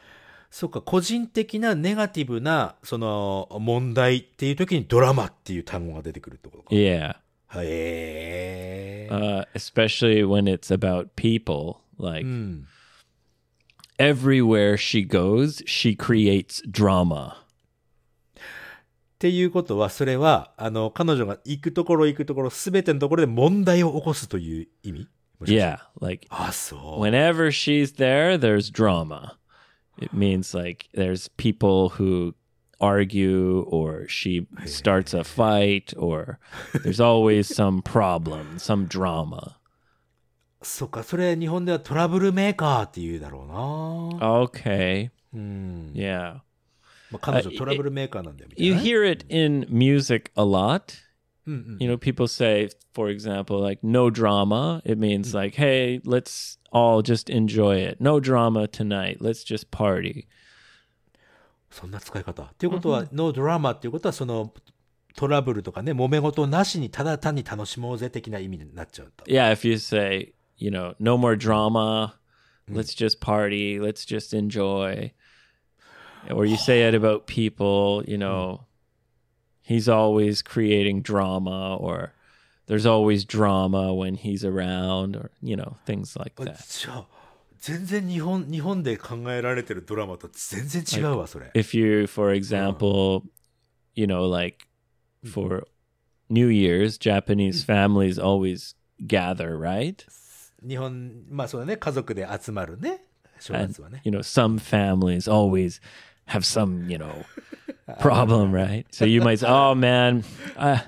[0.50, 6.74] そうか、個人的なネガティブな、その、問題っていう時にドラマっていう単語が出てくるってことか。
[6.74, 7.16] Yeah.
[7.54, 9.08] へえ。
[9.10, 11.76] Uh, especially when it's about people.
[11.98, 12.66] Like うん。
[13.98, 17.36] everywhere she goes, she creates drama.
[19.21, 25.07] っていうことは、それは、あの、彼女が行くところ行くところ、すべてのところで問題を起こすという意味
[25.45, 25.77] Yeah.
[25.99, 27.01] Like あ、そう。
[27.01, 29.37] whenever she's there, there's drama.
[29.99, 32.33] It means like there's people who
[32.79, 36.39] argue or she starts a fight or
[36.83, 39.57] there's always some problem, some drama.
[40.63, 44.41] そっか、それ日本ではトラブルメーカーって言うだろうな。
[44.45, 45.11] Okay.
[45.31, 45.91] うん。
[45.93, 46.39] Yeah.
[48.55, 51.01] You hear it in music a lot.
[51.45, 54.81] You know, people say, for example, like no drama.
[54.85, 57.99] It means like, hey, let's all just enjoy it.
[57.99, 59.17] No drama tonight.
[59.19, 60.27] Let's just party.
[61.71, 62.43] そんな使い方。
[62.43, 63.31] っていうことは、no
[69.51, 72.19] if you say, you know, no more drama,
[72.69, 75.13] let's just party, let's just enjoy
[76.30, 78.66] Or you say it about people, you know,
[79.62, 82.12] he's always creating drama or
[82.66, 86.56] there's always drama when he's around or, you know, things like あ that.
[86.66, 87.06] じゃあ、
[87.60, 91.50] 全然日本、日本で考えられてるドラマと全然違うわ、それ。
[91.54, 93.22] If you, for example,
[93.94, 94.66] you know, like
[95.24, 95.64] for
[96.28, 98.74] New Year's, Japanese families always
[99.06, 100.04] gather, right?
[100.66, 103.04] 日本、まあそうだね、家族で集まるね、
[103.38, 104.00] 正 And, 月はね。
[104.04, 105.80] you know, some families always
[106.26, 107.24] have some, you know,
[108.00, 108.84] problem, right?
[108.90, 110.24] So you might say, oh man,
[110.56, 110.80] uh,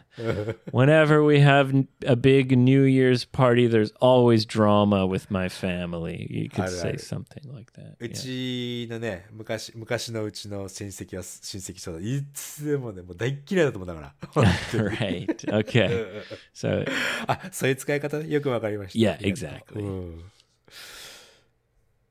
[0.73, 6.27] whenever we have n- a big New Year's party, there's always drama with my family.
[6.29, 7.01] You could say Alright.
[7.01, 7.97] something like that.
[8.01, 8.87] う yeah.
[8.87, 12.01] ちのね、昔、昔のうちの親戚は、親戚そうだ。
[12.01, 14.29] いつでもね、もう大っ嫌いだと思うんだから。
[14.33, 15.37] 本当に right.
[15.64, 16.23] Okay.
[16.53, 16.85] So,
[17.29, 18.99] あ、そういう使い方よくわかりました。
[18.99, 19.85] Yeah, ありがとう exactly.
[19.85, 20.25] うん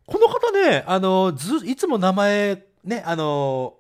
[0.06, 3.75] この方ね、あの、ず、いつも名前、 ね、あの、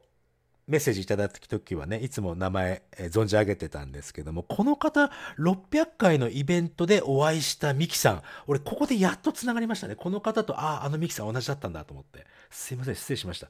[0.68, 8.22] メッセージいただいた時はね、いつも名前、えー存じ上げてたんですけども、この方、600回のイベントでお会いしたミキさん。
[8.46, 9.96] 俺、ここでやっと繋がりましたね。
[9.96, 12.24] この方と、ああ、あのミキさん同じだったんだと思って。
[12.50, 13.48] すいません、失礼しました。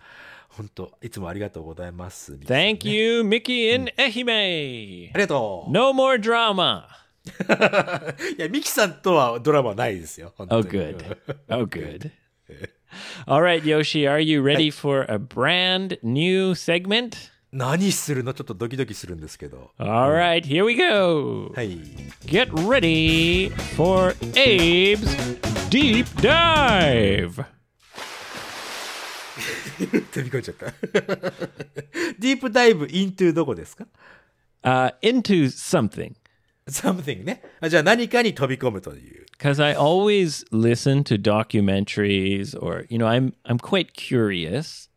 [0.49, 2.33] 本当いつもありがとうございます。
[2.33, 5.11] ミキさんね thank you, Mickey in Ehime.
[5.11, 5.71] ありがとう。
[5.71, 6.87] No more drama.
[8.37, 10.33] いや、ミキさんとはドラマないですよ。
[10.37, 11.17] 本当 Oh, に good.
[11.51, 12.11] Oh, good.
[13.26, 17.32] All right, Yoshi, are you ready for a brand new segment?
[17.52, 19.72] 何するのちょっとドキドキするんですけど。
[19.78, 21.52] All right, here we go.
[21.56, 21.78] はい。
[22.26, 25.00] Get ready for Abe's
[25.70, 27.46] Deep Dive.
[29.78, 30.66] 飛び込んじゃった。
[32.20, 33.86] ディープダイブ イントゥどこですか
[34.64, 36.14] Uh, into something.
[36.69, 37.43] ?something ね。
[37.61, 39.27] あじゃあ何かに飛び込むという。
[39.39, 44.89] Because I always listen to documentaries or, you know, I'm I'm quite curious.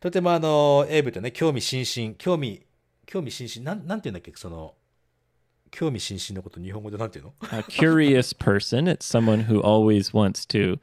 [0.00, 2.64] とてもあの、エイブとね、興味津々、興味、
[3.06, 4.74] 興味津々、なん、なんて言うんだっけ、その、
[5.70, 10.78] 興味津々のこと日本語でなんていうの A curious person, it's someone who always wants to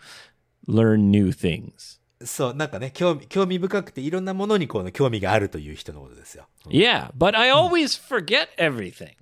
[0.67, 1.99] learn new things.
[2.23, 6.47] そう、なんかね、興味、興味深くていろんなものにこの興味があるという人のことですよ。
[6.67, 9.13] Yeah, but I always forget everything.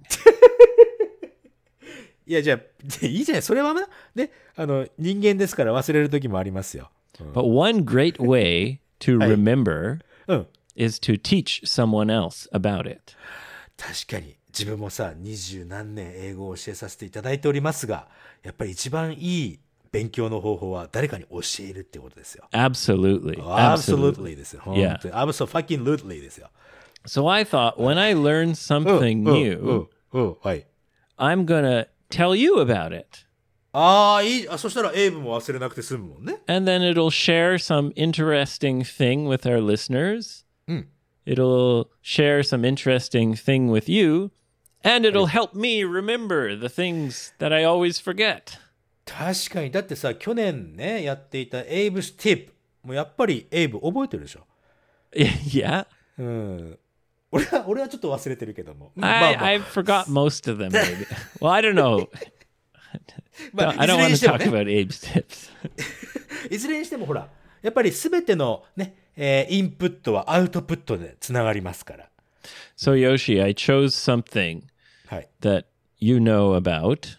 [2.26, 2.60] いや、じゃあ、
[3.02, 3.42] でいいじゃない。
[3.42, 6.90] それはな、ね、あの、人間ですから忘れる時もありますよ。
[7.34, 10.48] But one great way to remember うん。
[10.76, 13.14] is to teach someone else about it.
[13.78, 14.36] 確かに。
[14.50, 18.08] 自分もさ、二十何年英語を教えさせていただいておりますが、
[18.44, 19.60] やっぱり一番いい
[19.92, 22.48] 勉強の方法は誰かに教えるってことですよ。
[22.52, 23.42] Absolutely.
[23.44, 24.62] absolutely ですよ。
[24.64, 25.00] 本 Yeah.
[25.12, 26.50] absolutely ですよ。
[27.06, 30.66] So I thought when I learn うん something うん new, うんうんはい。
[31.18, 33.27] I'm to tell you about it.
[33.73, 34.49] ああ、いい。
[34.49, 36.41] あ、そしたらエイブも忘れなくて済むもんね。
[36.47, 40.45] And then it'll share some interesting thing with our listeners.
[40.67, 40.87] Mm.
[41.27, 44.31] It'll share some interesting thing with you.
[44.83, 48.59] And it'll help me remember the things that I always forget.
[49.05, 49.71] 確かに。
[49.71, 52.53] だってさ、去年ね、やっていたエイブスティップ。
[52.85, 54.47] もうやっぱりエイブ覚えてるでしょ。
[55.13, 55.87] yeah.
[56.19, 56.79] うん。
[57.34, 58.92] 俺は、俺はちょっと忘れてるけども。
[59.02, 61.08] I, I forgot most of them, maybe.
[61.42, 62.08] well, I don't know.
[63.52, 65.24] まあ I don't い want ず to れにしても talk ね about Abe's
[66.48, 66.54] tips.
[66.54, 67.28] いずれにしてもほら、
[67.64, 72.10] やっぱり全てのね、えーインプットはアウトプットでつながりますから。
[72.78, 74.62] so, Yoshi, I chose something
[75.08, 75.28] はい。
[75.42, 75.66] that
[76.00, 77.18] you know about,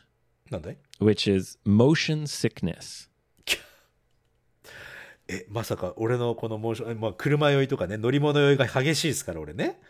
[0.50, 3.08] なんだい which is motion sickness.
[5.26, 9.80] え、まさか俺のこのモーション、えまあ、車酔いとかね、乗り物酔いが激しいですから、俺ね。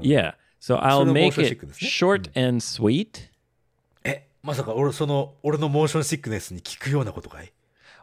[0.00, 0.32] Yeah.
[0.58, 1.88] So I'll the make motion it sickness, yeah?
[1.88, 3.30] short and sweet.
[4.04, 7.52] え、まさか俺、その、俺のモーションシックネスに効くようなことかい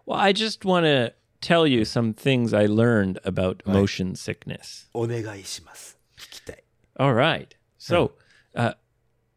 [0.07, 4.87] Well, I just want to tell you some things I learned about motion sickness.
[4.93, 5.97] お願いします。
[6.17, 6.63] 聞きたい。
[6.97, 7.49] All right.
[7.77, 8.11] So,
[8.55, 8.73] uh,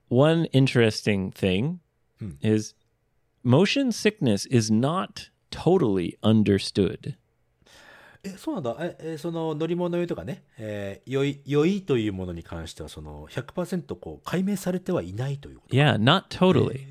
[0.09, 1.81] one interesting thing
[2.43, 2.75] is
[3.43, 7.17] motion sickness is not totally understood.
[8.26, 8.76] え、そうなんだ。
[8.80, 15.76] え、えその乗り物酔いとかね、えー酔い、酔いというものに関しては、その100%こう解明されてはいないということ。
[15.76, 16.86] Yeah, not totally.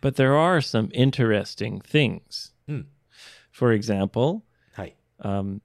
[0.00, 2.52] But there are some interesting things.
[2.68, 2.86] うん。
[3.52, 4.94] For example, はい。
[5.20, 5.60] um,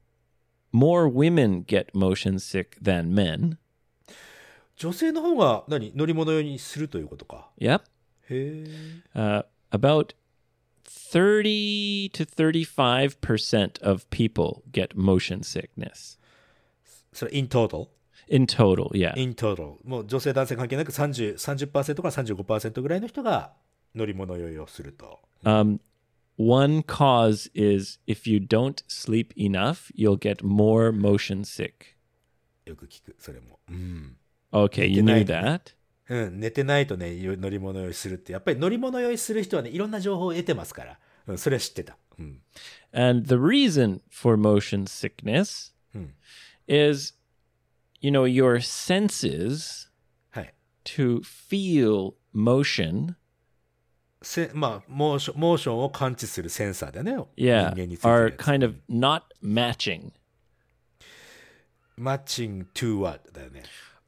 [0.72, 3.58] more women get motion sick than men.
[4.78, 7.50] 女性の方が何乗り物酔いにするということか。
[7.60, 7.82] Yep.
[8.30, 8.66] へえ。
[9.14, 10.16] Uh, about
[10.85, 16.19] 30 to 35% of people get motion sickness
[17.13, 17.89] それ、in total?
[18.29, 18.91] in total.
[18.93, 19.15] Yeah.
[19.17, 19.79] in total.
[19.85, 23.53] もう女性男性関係なく30、30%から35%ぐらいの人が
[23.95, 25.21] 乗り物酔いをすると。
[25.45, 25.81] Um,
[26.37, 31.97] one cause is if you don't sleep enough, you'll get more motion sick.
[32.67, 33.59] よく聞く、それも。
[33.71, 34.17] うん。
[34.53, 35.27] Okay, you Good knew night.
[35.27, 35.61] that.
[36.10, 41.00] うん、寝てないとね、よ乗り物酔いするって、やっぱり乗り物酔いする人はね、いろんな情報を得てますから。
[41.28, 41.98] うん、それは知ってた。
[42.20, 42.42] うん。
[42.92, 45.74] And the reason for motion sickness
[46.68, 47.14] is,
[48.02, 49.90] you know, your senses
[50.32, 50.54] はい。
[50.84, 53.16] to feel motion
[54.22, 57.14] せまあ、モーション、モーションを感知するセンサーだよね。
[57.36, 57.74] yeah
[58.04, 60.14] are kind of not matching
[61.96, 63.32] マッチング to what?
[63.32, 63.64] だよね。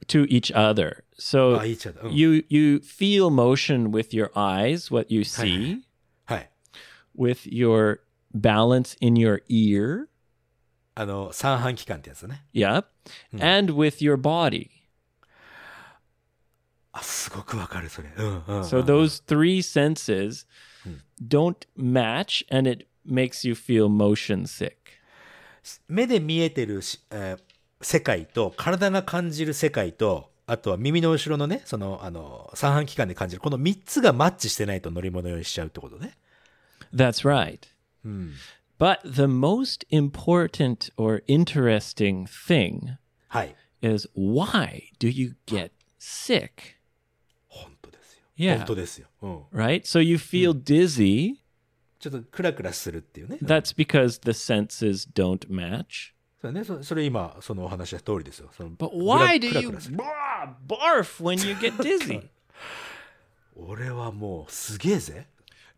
[0.06, 2.00] to each other so あ、いいちゃだ。
[2.02, 2.14] うん。
[2.14, 5.80] you you feel motion with your eyes what you see
[6.24, 6.50] はい。
[7.16, 8.00] with your
[8.34, 10.06] balance in your ear
[10.94, 12.44] あの、三半規管ってやつだね。
[12.52, 12.84] yep
[13.32, 14.68] and with your body
[16.92, 18.10] あ、すごくわかる、それ。
[18.16, 18.60] うん、うん。
[18.62, 20.46] so those three senses
[21.22, 24.72] don't match and it makes you feel motion sick
[25.88, 27.42] 目で見えてるし、えー
[27.85, 36.17] 世界と、体が感じる世界と、あとは耳の後ろのね、その、あの、三半規管で感じる、この三つがマッチしてないと乗り物酔いしちゃうってことね。
[36.95, 37.67] that's right
[38.77, 43.55] but the most important or interesting thing はい。
[43.81, 46.77] is why do you get sick
[47.47, 48.23] 本当ですよ。
[48.37, 48.57] Yeah.
[48.57, 49.07] 本当ですよ。
[49.21, 49.41] うん。
[49.53, 51.35] right so you feel dizzy
[51.99, 53.37] ちょっとクラクラするっていうね。
[53.41, 56.14] That's because the senses don't match.
[56.44, 58.48] そうね、そそれ今、そのお話した通りですよ。
[58.56, 62.28] その But クラ why do クラ you クラする blah, barf when you get dizzy?
[63.56, 65.26] 俺はもうすげえぜ。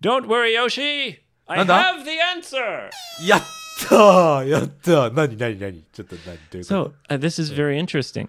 [0.01, 1.19] don't worry, Yoshi.
[1.47, 1.75] I Nanda?
[1.75, 2.91] have the answer.
[3.27, 3.43] やっ
[3.89, 8.29] たーやったー何何何ちょっと何どういうこと So, uh, this is very interesting.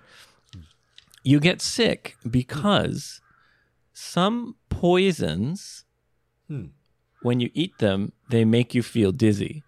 [1.24, 3.22] You get sick because
[3.94, 5.86] some poisons,
[7.22, 9.64] when you eat them, they make you feel dizzy.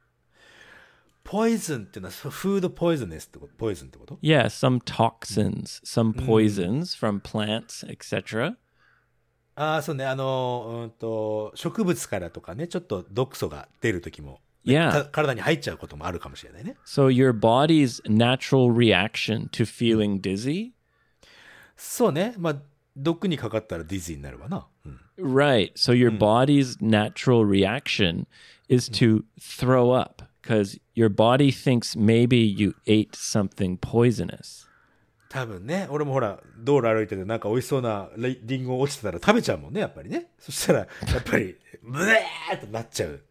[1.30, 8.56] ポイズンっていうのはフードポイズンネスってことポイズンってこと Yeah, some toxins, some poisons from plants, etc.
[9.54, 10.06] ああ、そうね。
[10.06, 14.90] あの、うんと、植物からとかね、ちょっと毒素が出る時も、Yeah.
[14.90, 16.76] た体に入っちゃうこともあるかもしれないね。
[16.84, 20.72] So your body's natural reaction to feeling dizzy,
[21.76, 22.34] そうね。
[22.38, 22.56] まあ、
[22.96, 24.66] 毒にかかったらディズニーになるわな。
[24.84, 25.00] うん。
[25.16, 25.72] right?
[25.74, 28.26] So your body's natural reaction
[28.68, 30.19] is to throw up
[30.50, 34.66] because your body thinks maybe you ate something poisonous.
[35.28, 40.32] 多分ね、俺もほら、道路歩いててなんか美味しそうなリリンゴ落ちてたら食べちゃうもんね、やっぱりね。
[40.40, 40.86] そしたら、や
[41.18, 43.22] っぱり、 ブエーってなっちゃう。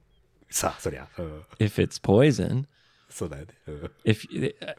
[0.50, 1.10] さあ、そりゃ。
[1.18, 1.44] うん。
[1.60, 2.64] If it's poison,
[3.10, 3.54] そうだよね。
[3.68, 3.92] うん。
[4.06, 4.76] if uh,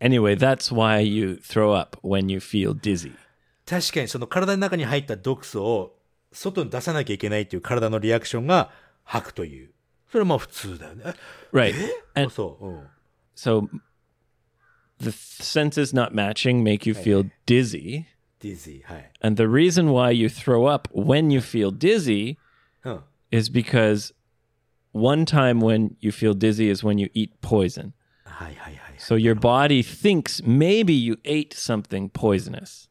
[0.00, 3.14] anyway, that's why you throw up when you feel dizzy.
[3.64, 5.96] 確かにその体の中に入った毒素を
[6.32, 8.72] 外に出さなきゃいけないっていう体のリアクションが
[9.04, 9.71] 吐くという。
[10.11, 11.03] それはまあ普通だよね。
[11.51, 11.73] Right.
[12.15, 12.65] え And そう。
[12.65, 12.87] うん。
[13.35, 13.67] so
[14.99, 18.05] the th- senses not matching make you feel dizzy.
[18.39, 19.11] ディズニー、はい。
[19.21, 22.37] And the reason why you throw up when you feel dizzy
[22.83, 23.03] うん。
[23.31, 24.13] is because
[24.93, 27.91] one time when you feel dizzy is when you eat poison.
[28.23, 28.95] はいはいはい。
[28.97, 32.89] So your body thinks maybe you ate something poisonous.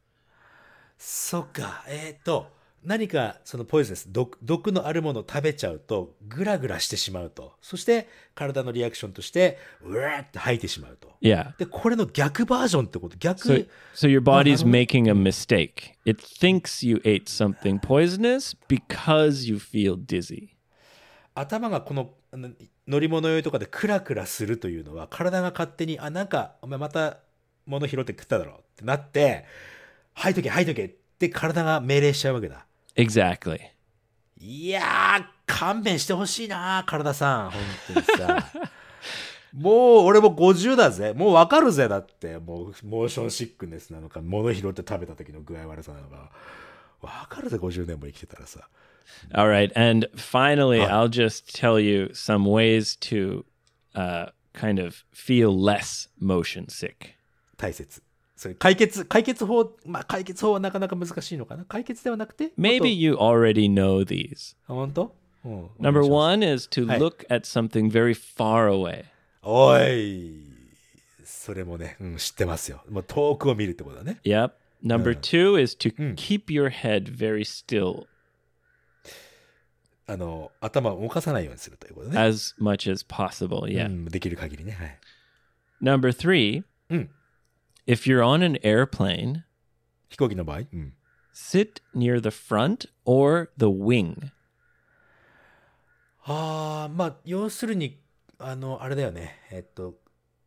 [0.99, 1.85] そっか。
[1.89, 2.51] えっ、と、
[2.84, 4.12] 何かそのポイズンです。
[4.12, 7.54] 毒毒のあるものを食べちゃうと、グラグラしてしまうと。
[7.62, 11.10] そして、体のリアクションとして、うわーって吐いてしまうと。
[11.22, 11.56] Yeah.
[11.60, 13.18] で、これの逆バージョンってこと？
[13.18, 15.94] 逆、So, so your body's making a mistake.
[16.06, 20.50] It thinks you ate something poisonous because you feel dizzy.
[21.36, 22.50] 頭がこのあの
[22.88, 27.20] 乗り物酔いとかでクラクラするというのは、体が勝手に、あ、なんか、お前また
[27.68, 29.46] 物拾って食っただろってなって、
[30.14, 32.66] 吐いとけ吐いとけって体が命令しちゃうわけだ。
[32.96, 33.60] Exactly.
[34.40, 37.52] いやー、勘弁してほしいな、体さん。
[37.52, 37.62] 本
[37.94, 38.52] 当にさ。
[39.54, 41.14] もう、俺も50だぜ。
[41.14, 41.88] もうわかるぜ。
[41.88, 46.32] だって、もう、モーションシックネスなのか、物拾って食べた時の具合悪さなのか。
[47.02, 48.68] わかるぜ、50年も生きてたらさ。
[49.34, 49.72] All right.
[49.76, 53.44] And finally, I'll just tell you some ways to
[53.94, 57.16] uh, kind of feel less motion sick.
[57.58, 58.02] 大切。
[58.42, 61.64] それ、解決、解決法、まあ、解決法はなかなか難しいのかな。
[61.64, 64.56] 解決ではなくて Maybe you already know these.
[64.68, 65.16] あ本当
[65.46, 65.66] うん。
[65.80, 69.04] Number one is to look at something very far away.
[69.44, 70.42] おい。
[71.24, 72.84] それもね、うん、知ってますよ。
[72.90, 74.20] もう遠くを見るってことだね。
[74.24, 74.54] Yep.
[74.84, 78.06] Number two is to keep your head very still
[80.08, 82.20] あの、頭を動かさないようにするということね。
[82.20, 83.66] as much as possible.
[83.66, 83.88] う Yeah.
[83.88, 84.72] ん、できる限りね。
[84.72, 85.00] はい。
[85.80, 87.08] Number three, Mm.
[87.92, 89.44] If you're on an airplane,
[90.08, 90.94] 飛行機の場合、うん、
[91.34, 94.32] sit near the front or the wing.
[96.24, 98.00] ああ、まあ、要するに、
[98.40, 99.36] あの、あれだよね。
[99.52, 99.96] えっと、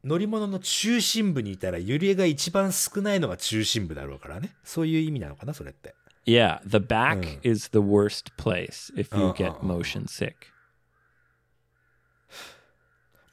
[0.02, 4.54] 乗り物の中心部にいたら、揺れが一番少ないのが中心部だろうからね。
[4.64, 5.94] そういう意味なのかな、それって。
[6.24, 9.62] Yeah, the back is the worst place if you Uh, get uh, uh.
[9.62, 10.34] motion sick.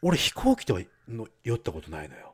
[0.02, 2.31] 俺、飛行機とはの酔ったことないのよ。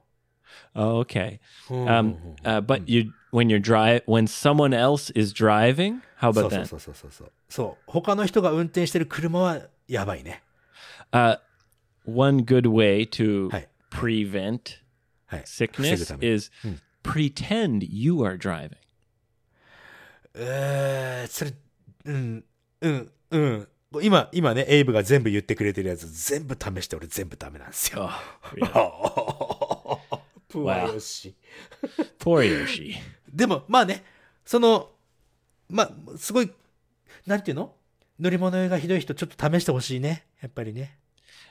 [0.74, 1.38] Oh, okay.
[1.70, 6.44] うん Um, uh, but you when you're drive when someone else is driving, how そう
[6.46, 6.66] about そう that?
[6.66, 7.32] そうそうそうそう。
[7.48, 7.82] そう。
[7.86, 10.42] 他の人が運転してる車はやばいね。
[11.12, 11.38] Uh,
[12.06, 13.68] one good way to Hi.
[13.90, 14.78] prevent
[15.26, 15.42] はい。
[15.44, 16.50] 防ぐ sickness ために is
[17.02, 18.76] pretend you are driving.
[20.34, 21.52] えー、それ、
[22.06, 22.44] うん、
[22.80, 23.68] うん、うん。
[24.00, 28.08] 今、今ね、エイブが全部言ってくれてるやつ、全部試して俺全部ダメなんですよ。
[30.49, 31.35] Oh, プワヨシ。
[32.19, 32.95] poor Yoshi.
[33.31, 34.03] でも、まあね、
[34.45, 34.91] その、
[35.69, 36.49] まあ、すごい、
[37.25, 37.73] なんていうの？
[38.19, 40.25] 乗り物酔いがひどい人、ちょっと試してほしいね。
[40.41, 40.97] やっぱりね。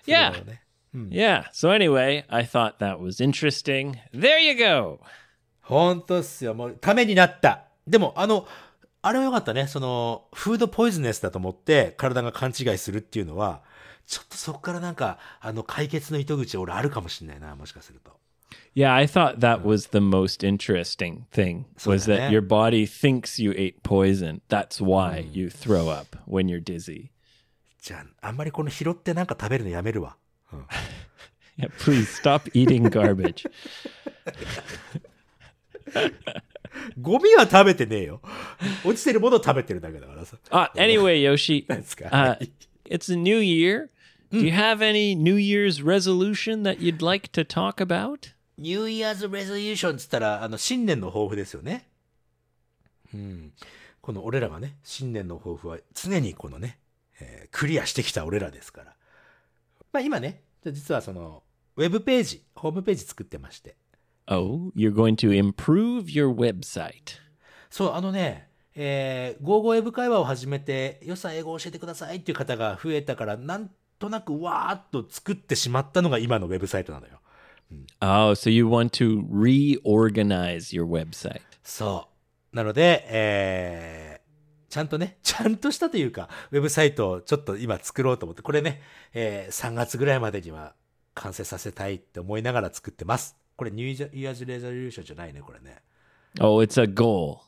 [0.06, 0.44] Yeah.
[0.44, 0.62] ね
[0.94, 1.44] Yeah.
[1.52, 3.98] So anyway, I thought that was interesting.
[4.14, 5.00] There you go.
[5.60, 6.54] ほんとっすよ。
[6.54, 7.64] もう、ためになった。
[7.86, 8.48] でも、あの、
[9.02, 9.66] あれはよかったね。
[9.66, 13.62] その、フードポイズネスだと思って、体が勘違いするっていうのは、
[14.06, 18.12] ちょっとそこからなんか、あの、解決の糸口、俺あるかもしれないな、もしかすると。
[18.75, 22.29] Yeah, I thought that was the most interesting thing was that yeah.
[22.29, 24.41] your body thinks you ate poison.
[24.47, 27.11] That's why you throw up when you're dizzy.
[27.81, 30.15] じゃあ、あんまりこの拾ってなんか食べるのやめるわ。
[31.57, 33.49] Yeah, please stop eating garbage.
[37.01, 38.21] ゴミは食べてねえよ。
[38.85, 40.37] 落ちてるものを食べてるだけだからさ。
[40.49, 42.37] Uh, anyway, Yoshi, 何 ですか uh,
[42.85, 43.89] it's a new year.
[44.31, 48.31] Do you have any New Year's resolution that you'd like to talk about?
[48.58, 51.88] ニューイヤーズ・レゾリューションっつったら、あの、新年の抱負ですよね。
[53.14, 53.52] うん。
[54.00, 56.78] この俺らがね、新年の抱負は常にこのね、
[57.20, 58.96] えークリアしてきた俺らですから。
[59.92, 61.42] まあ今ね、で実はその、
[61.76, 63.76] ウェブページ、ホームページ作ってまして。
[64.28, 67.18] Oh, you're going to improve your website.
[67.70, 77.20] そう、あのね、えー、ゴーゴー英語会話を始めて、良さ英語を教えてくださいっていう方が増えたから、なんとなくわーっと作ってしまったのが今のウェブサイトなのよ。
[78.00, 81.40] Oh, so you want to reorganize your website.
[81.62, 82.08] そ
[82.52, 82.56] う。
[82.56, 88.82] なので、えー、ちゃんとね、ちゃんとしたというか、ウェブサイトをちょっと今作ろうと思って、これね、
[89.14, 90.74] えー、3月ぐらいまでには
[91.14, 93.36] 完成させたいって思いながら作ってます。
[93.56, 95.82] これニューイヤーズレゾリューションじゃないね、これね。
[96.38, 97.38] Oh, it's a goal,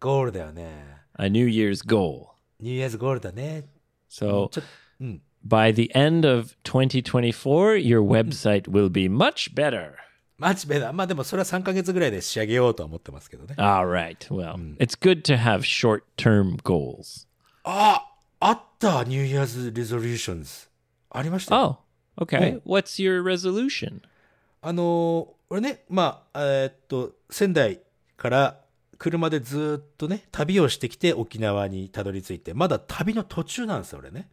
[0.00, 0.96] ゴールだよね。
[1.18, 2.28] a New Year's goal.
[2.58, 3.66] ニューイヤーズゴールだね。
[4.10, 4.62] So ちょっと、
[5.00, 5.22] うん。
[5.46, 9.94] By the end of 2024, your website will be much better.
[10.38, 10.92] マジベだ。
[10.92, 13.54] まあでもそれは3ヶ月ぐらいで仕上げようとは思ってますけどね。
[13.58, 14.16] All right.
[14.28, 17.26] Well, it's good to have short term goals.
[17.64, 18.04] あ
[18.40, 20.68] あったニューイヤーズレゾリューションズ。
[21.10, 21.80] ありましたよ
[22.18, 22.60] Oh, okay.
[22.64, 24.00] What's your resolution?
[24.62, 27.80] あのー俺ね、まあ、えーっと、仙台
[28.16, 28.60] から
[28.96, 34.30] 車でずーっとね、旅をしてきて沖縄にたどり着いて、まだ旅の途中なんですよ、俺ね。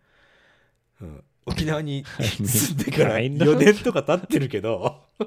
[1.02, 1.24] うん。
[1.45, 5.26] 沖縄に住んでから kind of 4年とか経ってるけど、 ま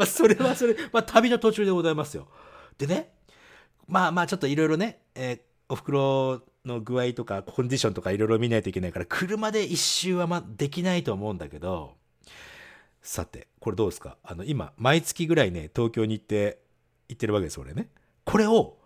[0.00, 2.28] あ、それはそれ、まあ、旅の途中でございますよ。
[2.76, 3.14] でね、
[3.86, 5.40] まあまあ、ちょっといろいろね、えー
[5.70, 11.94] お袋の具合とか、コンディションとかいろいろ見ないといけないから、車で一周はまあできないと思うんだけど、
[13.00, 14.18] さて、これどうですか？
[14.22, 16.58] あの、今、毎月ぐらいね、東京に行って、
[17.08, 17.88] 行ってるわけです、俺ね。
[18.24, 18.76] これを、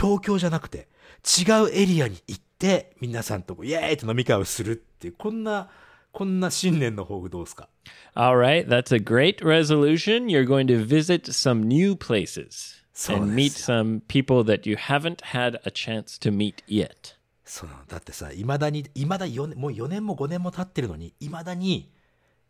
[0.00, 0.88] 東京じゃなくて、
[1.24, 5.68] 違うエリアに行って、皆さんとイエーイと飲み会をするっていう、こんな、
[6.12, 7.68] こんな新年の抱負どうですか
[8.14, 8.66] ？All right.
[8.66, 10.26] That's a great resolution.
[10.26, 15.60] You're going to visit some new places and meet some people that you haven't had
[15.64, 17.16] a chance to meet yet.
[17.44, 17.72] その。
[17.88, 21.92] だってさ、いまだに、いまだ4年、もう4年も5年も経ってるのに、いまだに、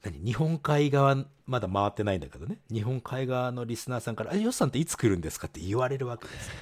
[0.02, 2.58] 何日本海側、まだ回ってないんだけどね。
[2.72, 6.54] 日本海側のリスナーさんから、え、ヨッさんっていつ来るんですかって言われるわけですよ。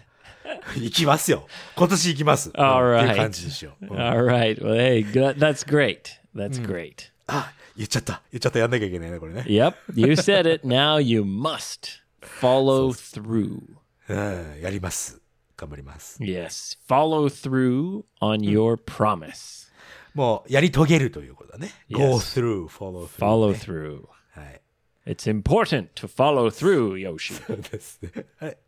[0.76, 1.46] 行きますよ。
[1.76, 2.50] 今年行きます。
[2.54, 3.16] All っていう right.
[3.16, 3.86] 感じにしよう。
[3.86, 4.60] うん All right.
[4.62, 5.04] Well, hey,
[5.36, 6.18] that's great.
[6.34, 7.10] That's great.
[7.26, 8.22] あ、言っちゃった。
[8.32, 8.58] 言っちゃった。
[8.58, 9.44] やんなきゃいけないね、これね。
[9.46, 9.74] Yep.
[9.94, 10.66] You said it.
[10.66, 12.00] Now you must
[12.40, 13.60] follow through.
[14.08, 15.20] うん、やります。
[15.56, 16.18] 頑張ります。
[16.22, 16.78] Yes.
[16.88, 19.68] Follow through on your promise.
[20.14, 21.70] もう、やり遂げるということだね。
[21.88, 21.98] Yes.
[21.98, 24.02] go through, follow through、Follow ね through.
[24.32, 24.60] はい。
[25.06, 27.34] It's important to follow through, Yoshi.
[27.46, 28.26] そうですね。
[28.38, 28.58] はい。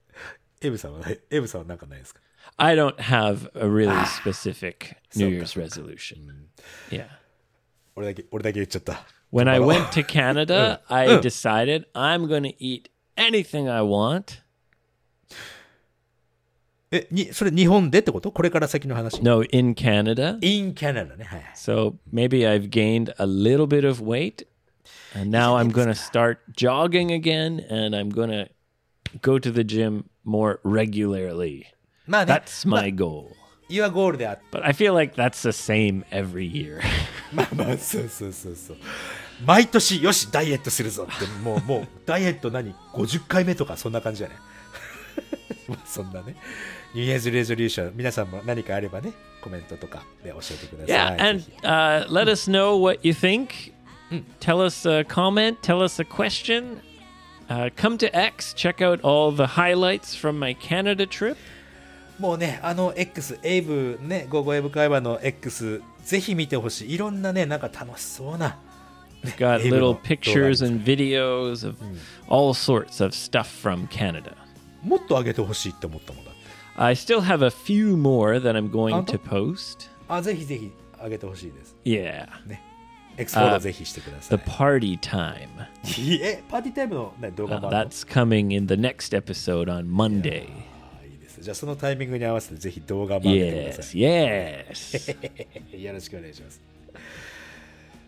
[0.62, 2.22] エブさんは、エブさんはなんかないですか
[2.58, 6.48] I don't have a really specific New Year's resolution.
[6.89, 7.08] Yeah.
[7.96, 9.06] 俺だけ、俺だけ言っちゃった。
[9.32, 14.41] When I went to Canada, I decided I'm going to eat anything I want.
[16.91, 19.22] え、に、それ日本でってことこれから先の話。
[19.22, 20.38] No, in Canada.
[20.41, 21.26] in Canada ね。
[21.26, 21.52] はいはい。
[21.56, 24.48] So maybe I've gained a little bit of weight.
[25.14, 28.50] And now I'm going to start jogging again and I'm going to
[29.22, 31.64] go to the gym more regularly.
[32.07, 33.33] まあね、That's my goal.
[33.68, 34.43] Your goal であって。
[34.59, 36.81] But I feel like that's the same every year.
[37.33, 38.76] まあまあ、そうそうそうそう。
[39.45, 44.37] 毎年、よし、ダイエットするぞって、もう、もう、ダイエット何 ?50 回目とか、そんな感じじゃない
[45.68, 46.37] まあ、そんなね。
[46.95, 51.16] ニューイヤーズレゾリューション、皆さんも何かあればね、コメントとかで教えてください。
[51.16, 53.72] Yeah, ぜ and ひ uh, let us know what you think.
[54.41, 55.59] Tell us a comment.
[55.62, 56.81] Tell us a question.
[57.50, 58.54] Uh, come to X.
[58.54, 61.38] Check out all the highlights from my Canada trip.
[62.20, 66.93] もうね、あの X、エイブね、ゴーゴーエイブ会話の X、ぜひ見てほしい。
[66.93, 68.58] いろんなね、なんか楽しそうな。
[69.38, 71.76] Got エイブ little の pictures 動画 and videos of
[72.30, 74.34] all sorts of stuff from Canada.
[74.82, 76.39] もっと上げてほしいって思ったもんだって。
[76.78, 79.18] I still have a few more that I'm going Anto?
[79.18, 79.89] to post.
[80.08, 80.72] あ、ぜひぜひ
[81.04, 81.76] 上げてほしいです。
[81.84, 82.28] Yeah.
[82.48, 82.62] ね。
[83.18, 85.48] X フォローぜひしてくださ The party time.
[86.02, 86.20] い。
[86.22, 90.48] え、パーティータイムの、ね、動画 Uh, もあるの that's coming in the next episode on Monday.
[91.02, 91.41] あいいです。
[91.41, 95.14] じゃあそのタイミングに合わせてぜひ動画も上げてくだ Yes, さ
[95.72, 95.78] yes.
[95.78, 95.84] い。
[95.84, 96.62] よろしくお願いします。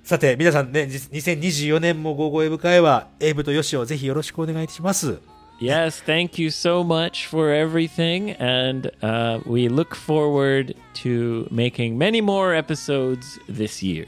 [0.03, 5.19] さて、皆さんね、実2024年もゴーゴーエブ会話、エイブとヨシをぜひよろしくお願いします。
[5.59, 8.35] Yes, thank you so much for everything.
[8.39, 14.07] And uh, we look forward to making many more episodes this year.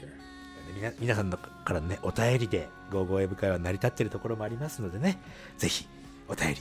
[0.99, 5.19] 皆さんのからね、お便りで、55英会話成り立ってるところもありますのでね、
[5.57, 5.87] ぜひ、
[6.27, 6.57] お便り、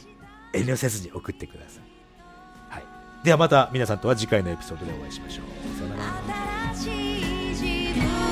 [0.54, 1.82] 遠慮せずに送ってください。
[2.70, 2.84] はい。
[3.24, 5.46] ではまた皆さんとは次回のエピソードでお会いしましょう。
[5.76, 5.96] さよな
[8.18, 8.23] ら。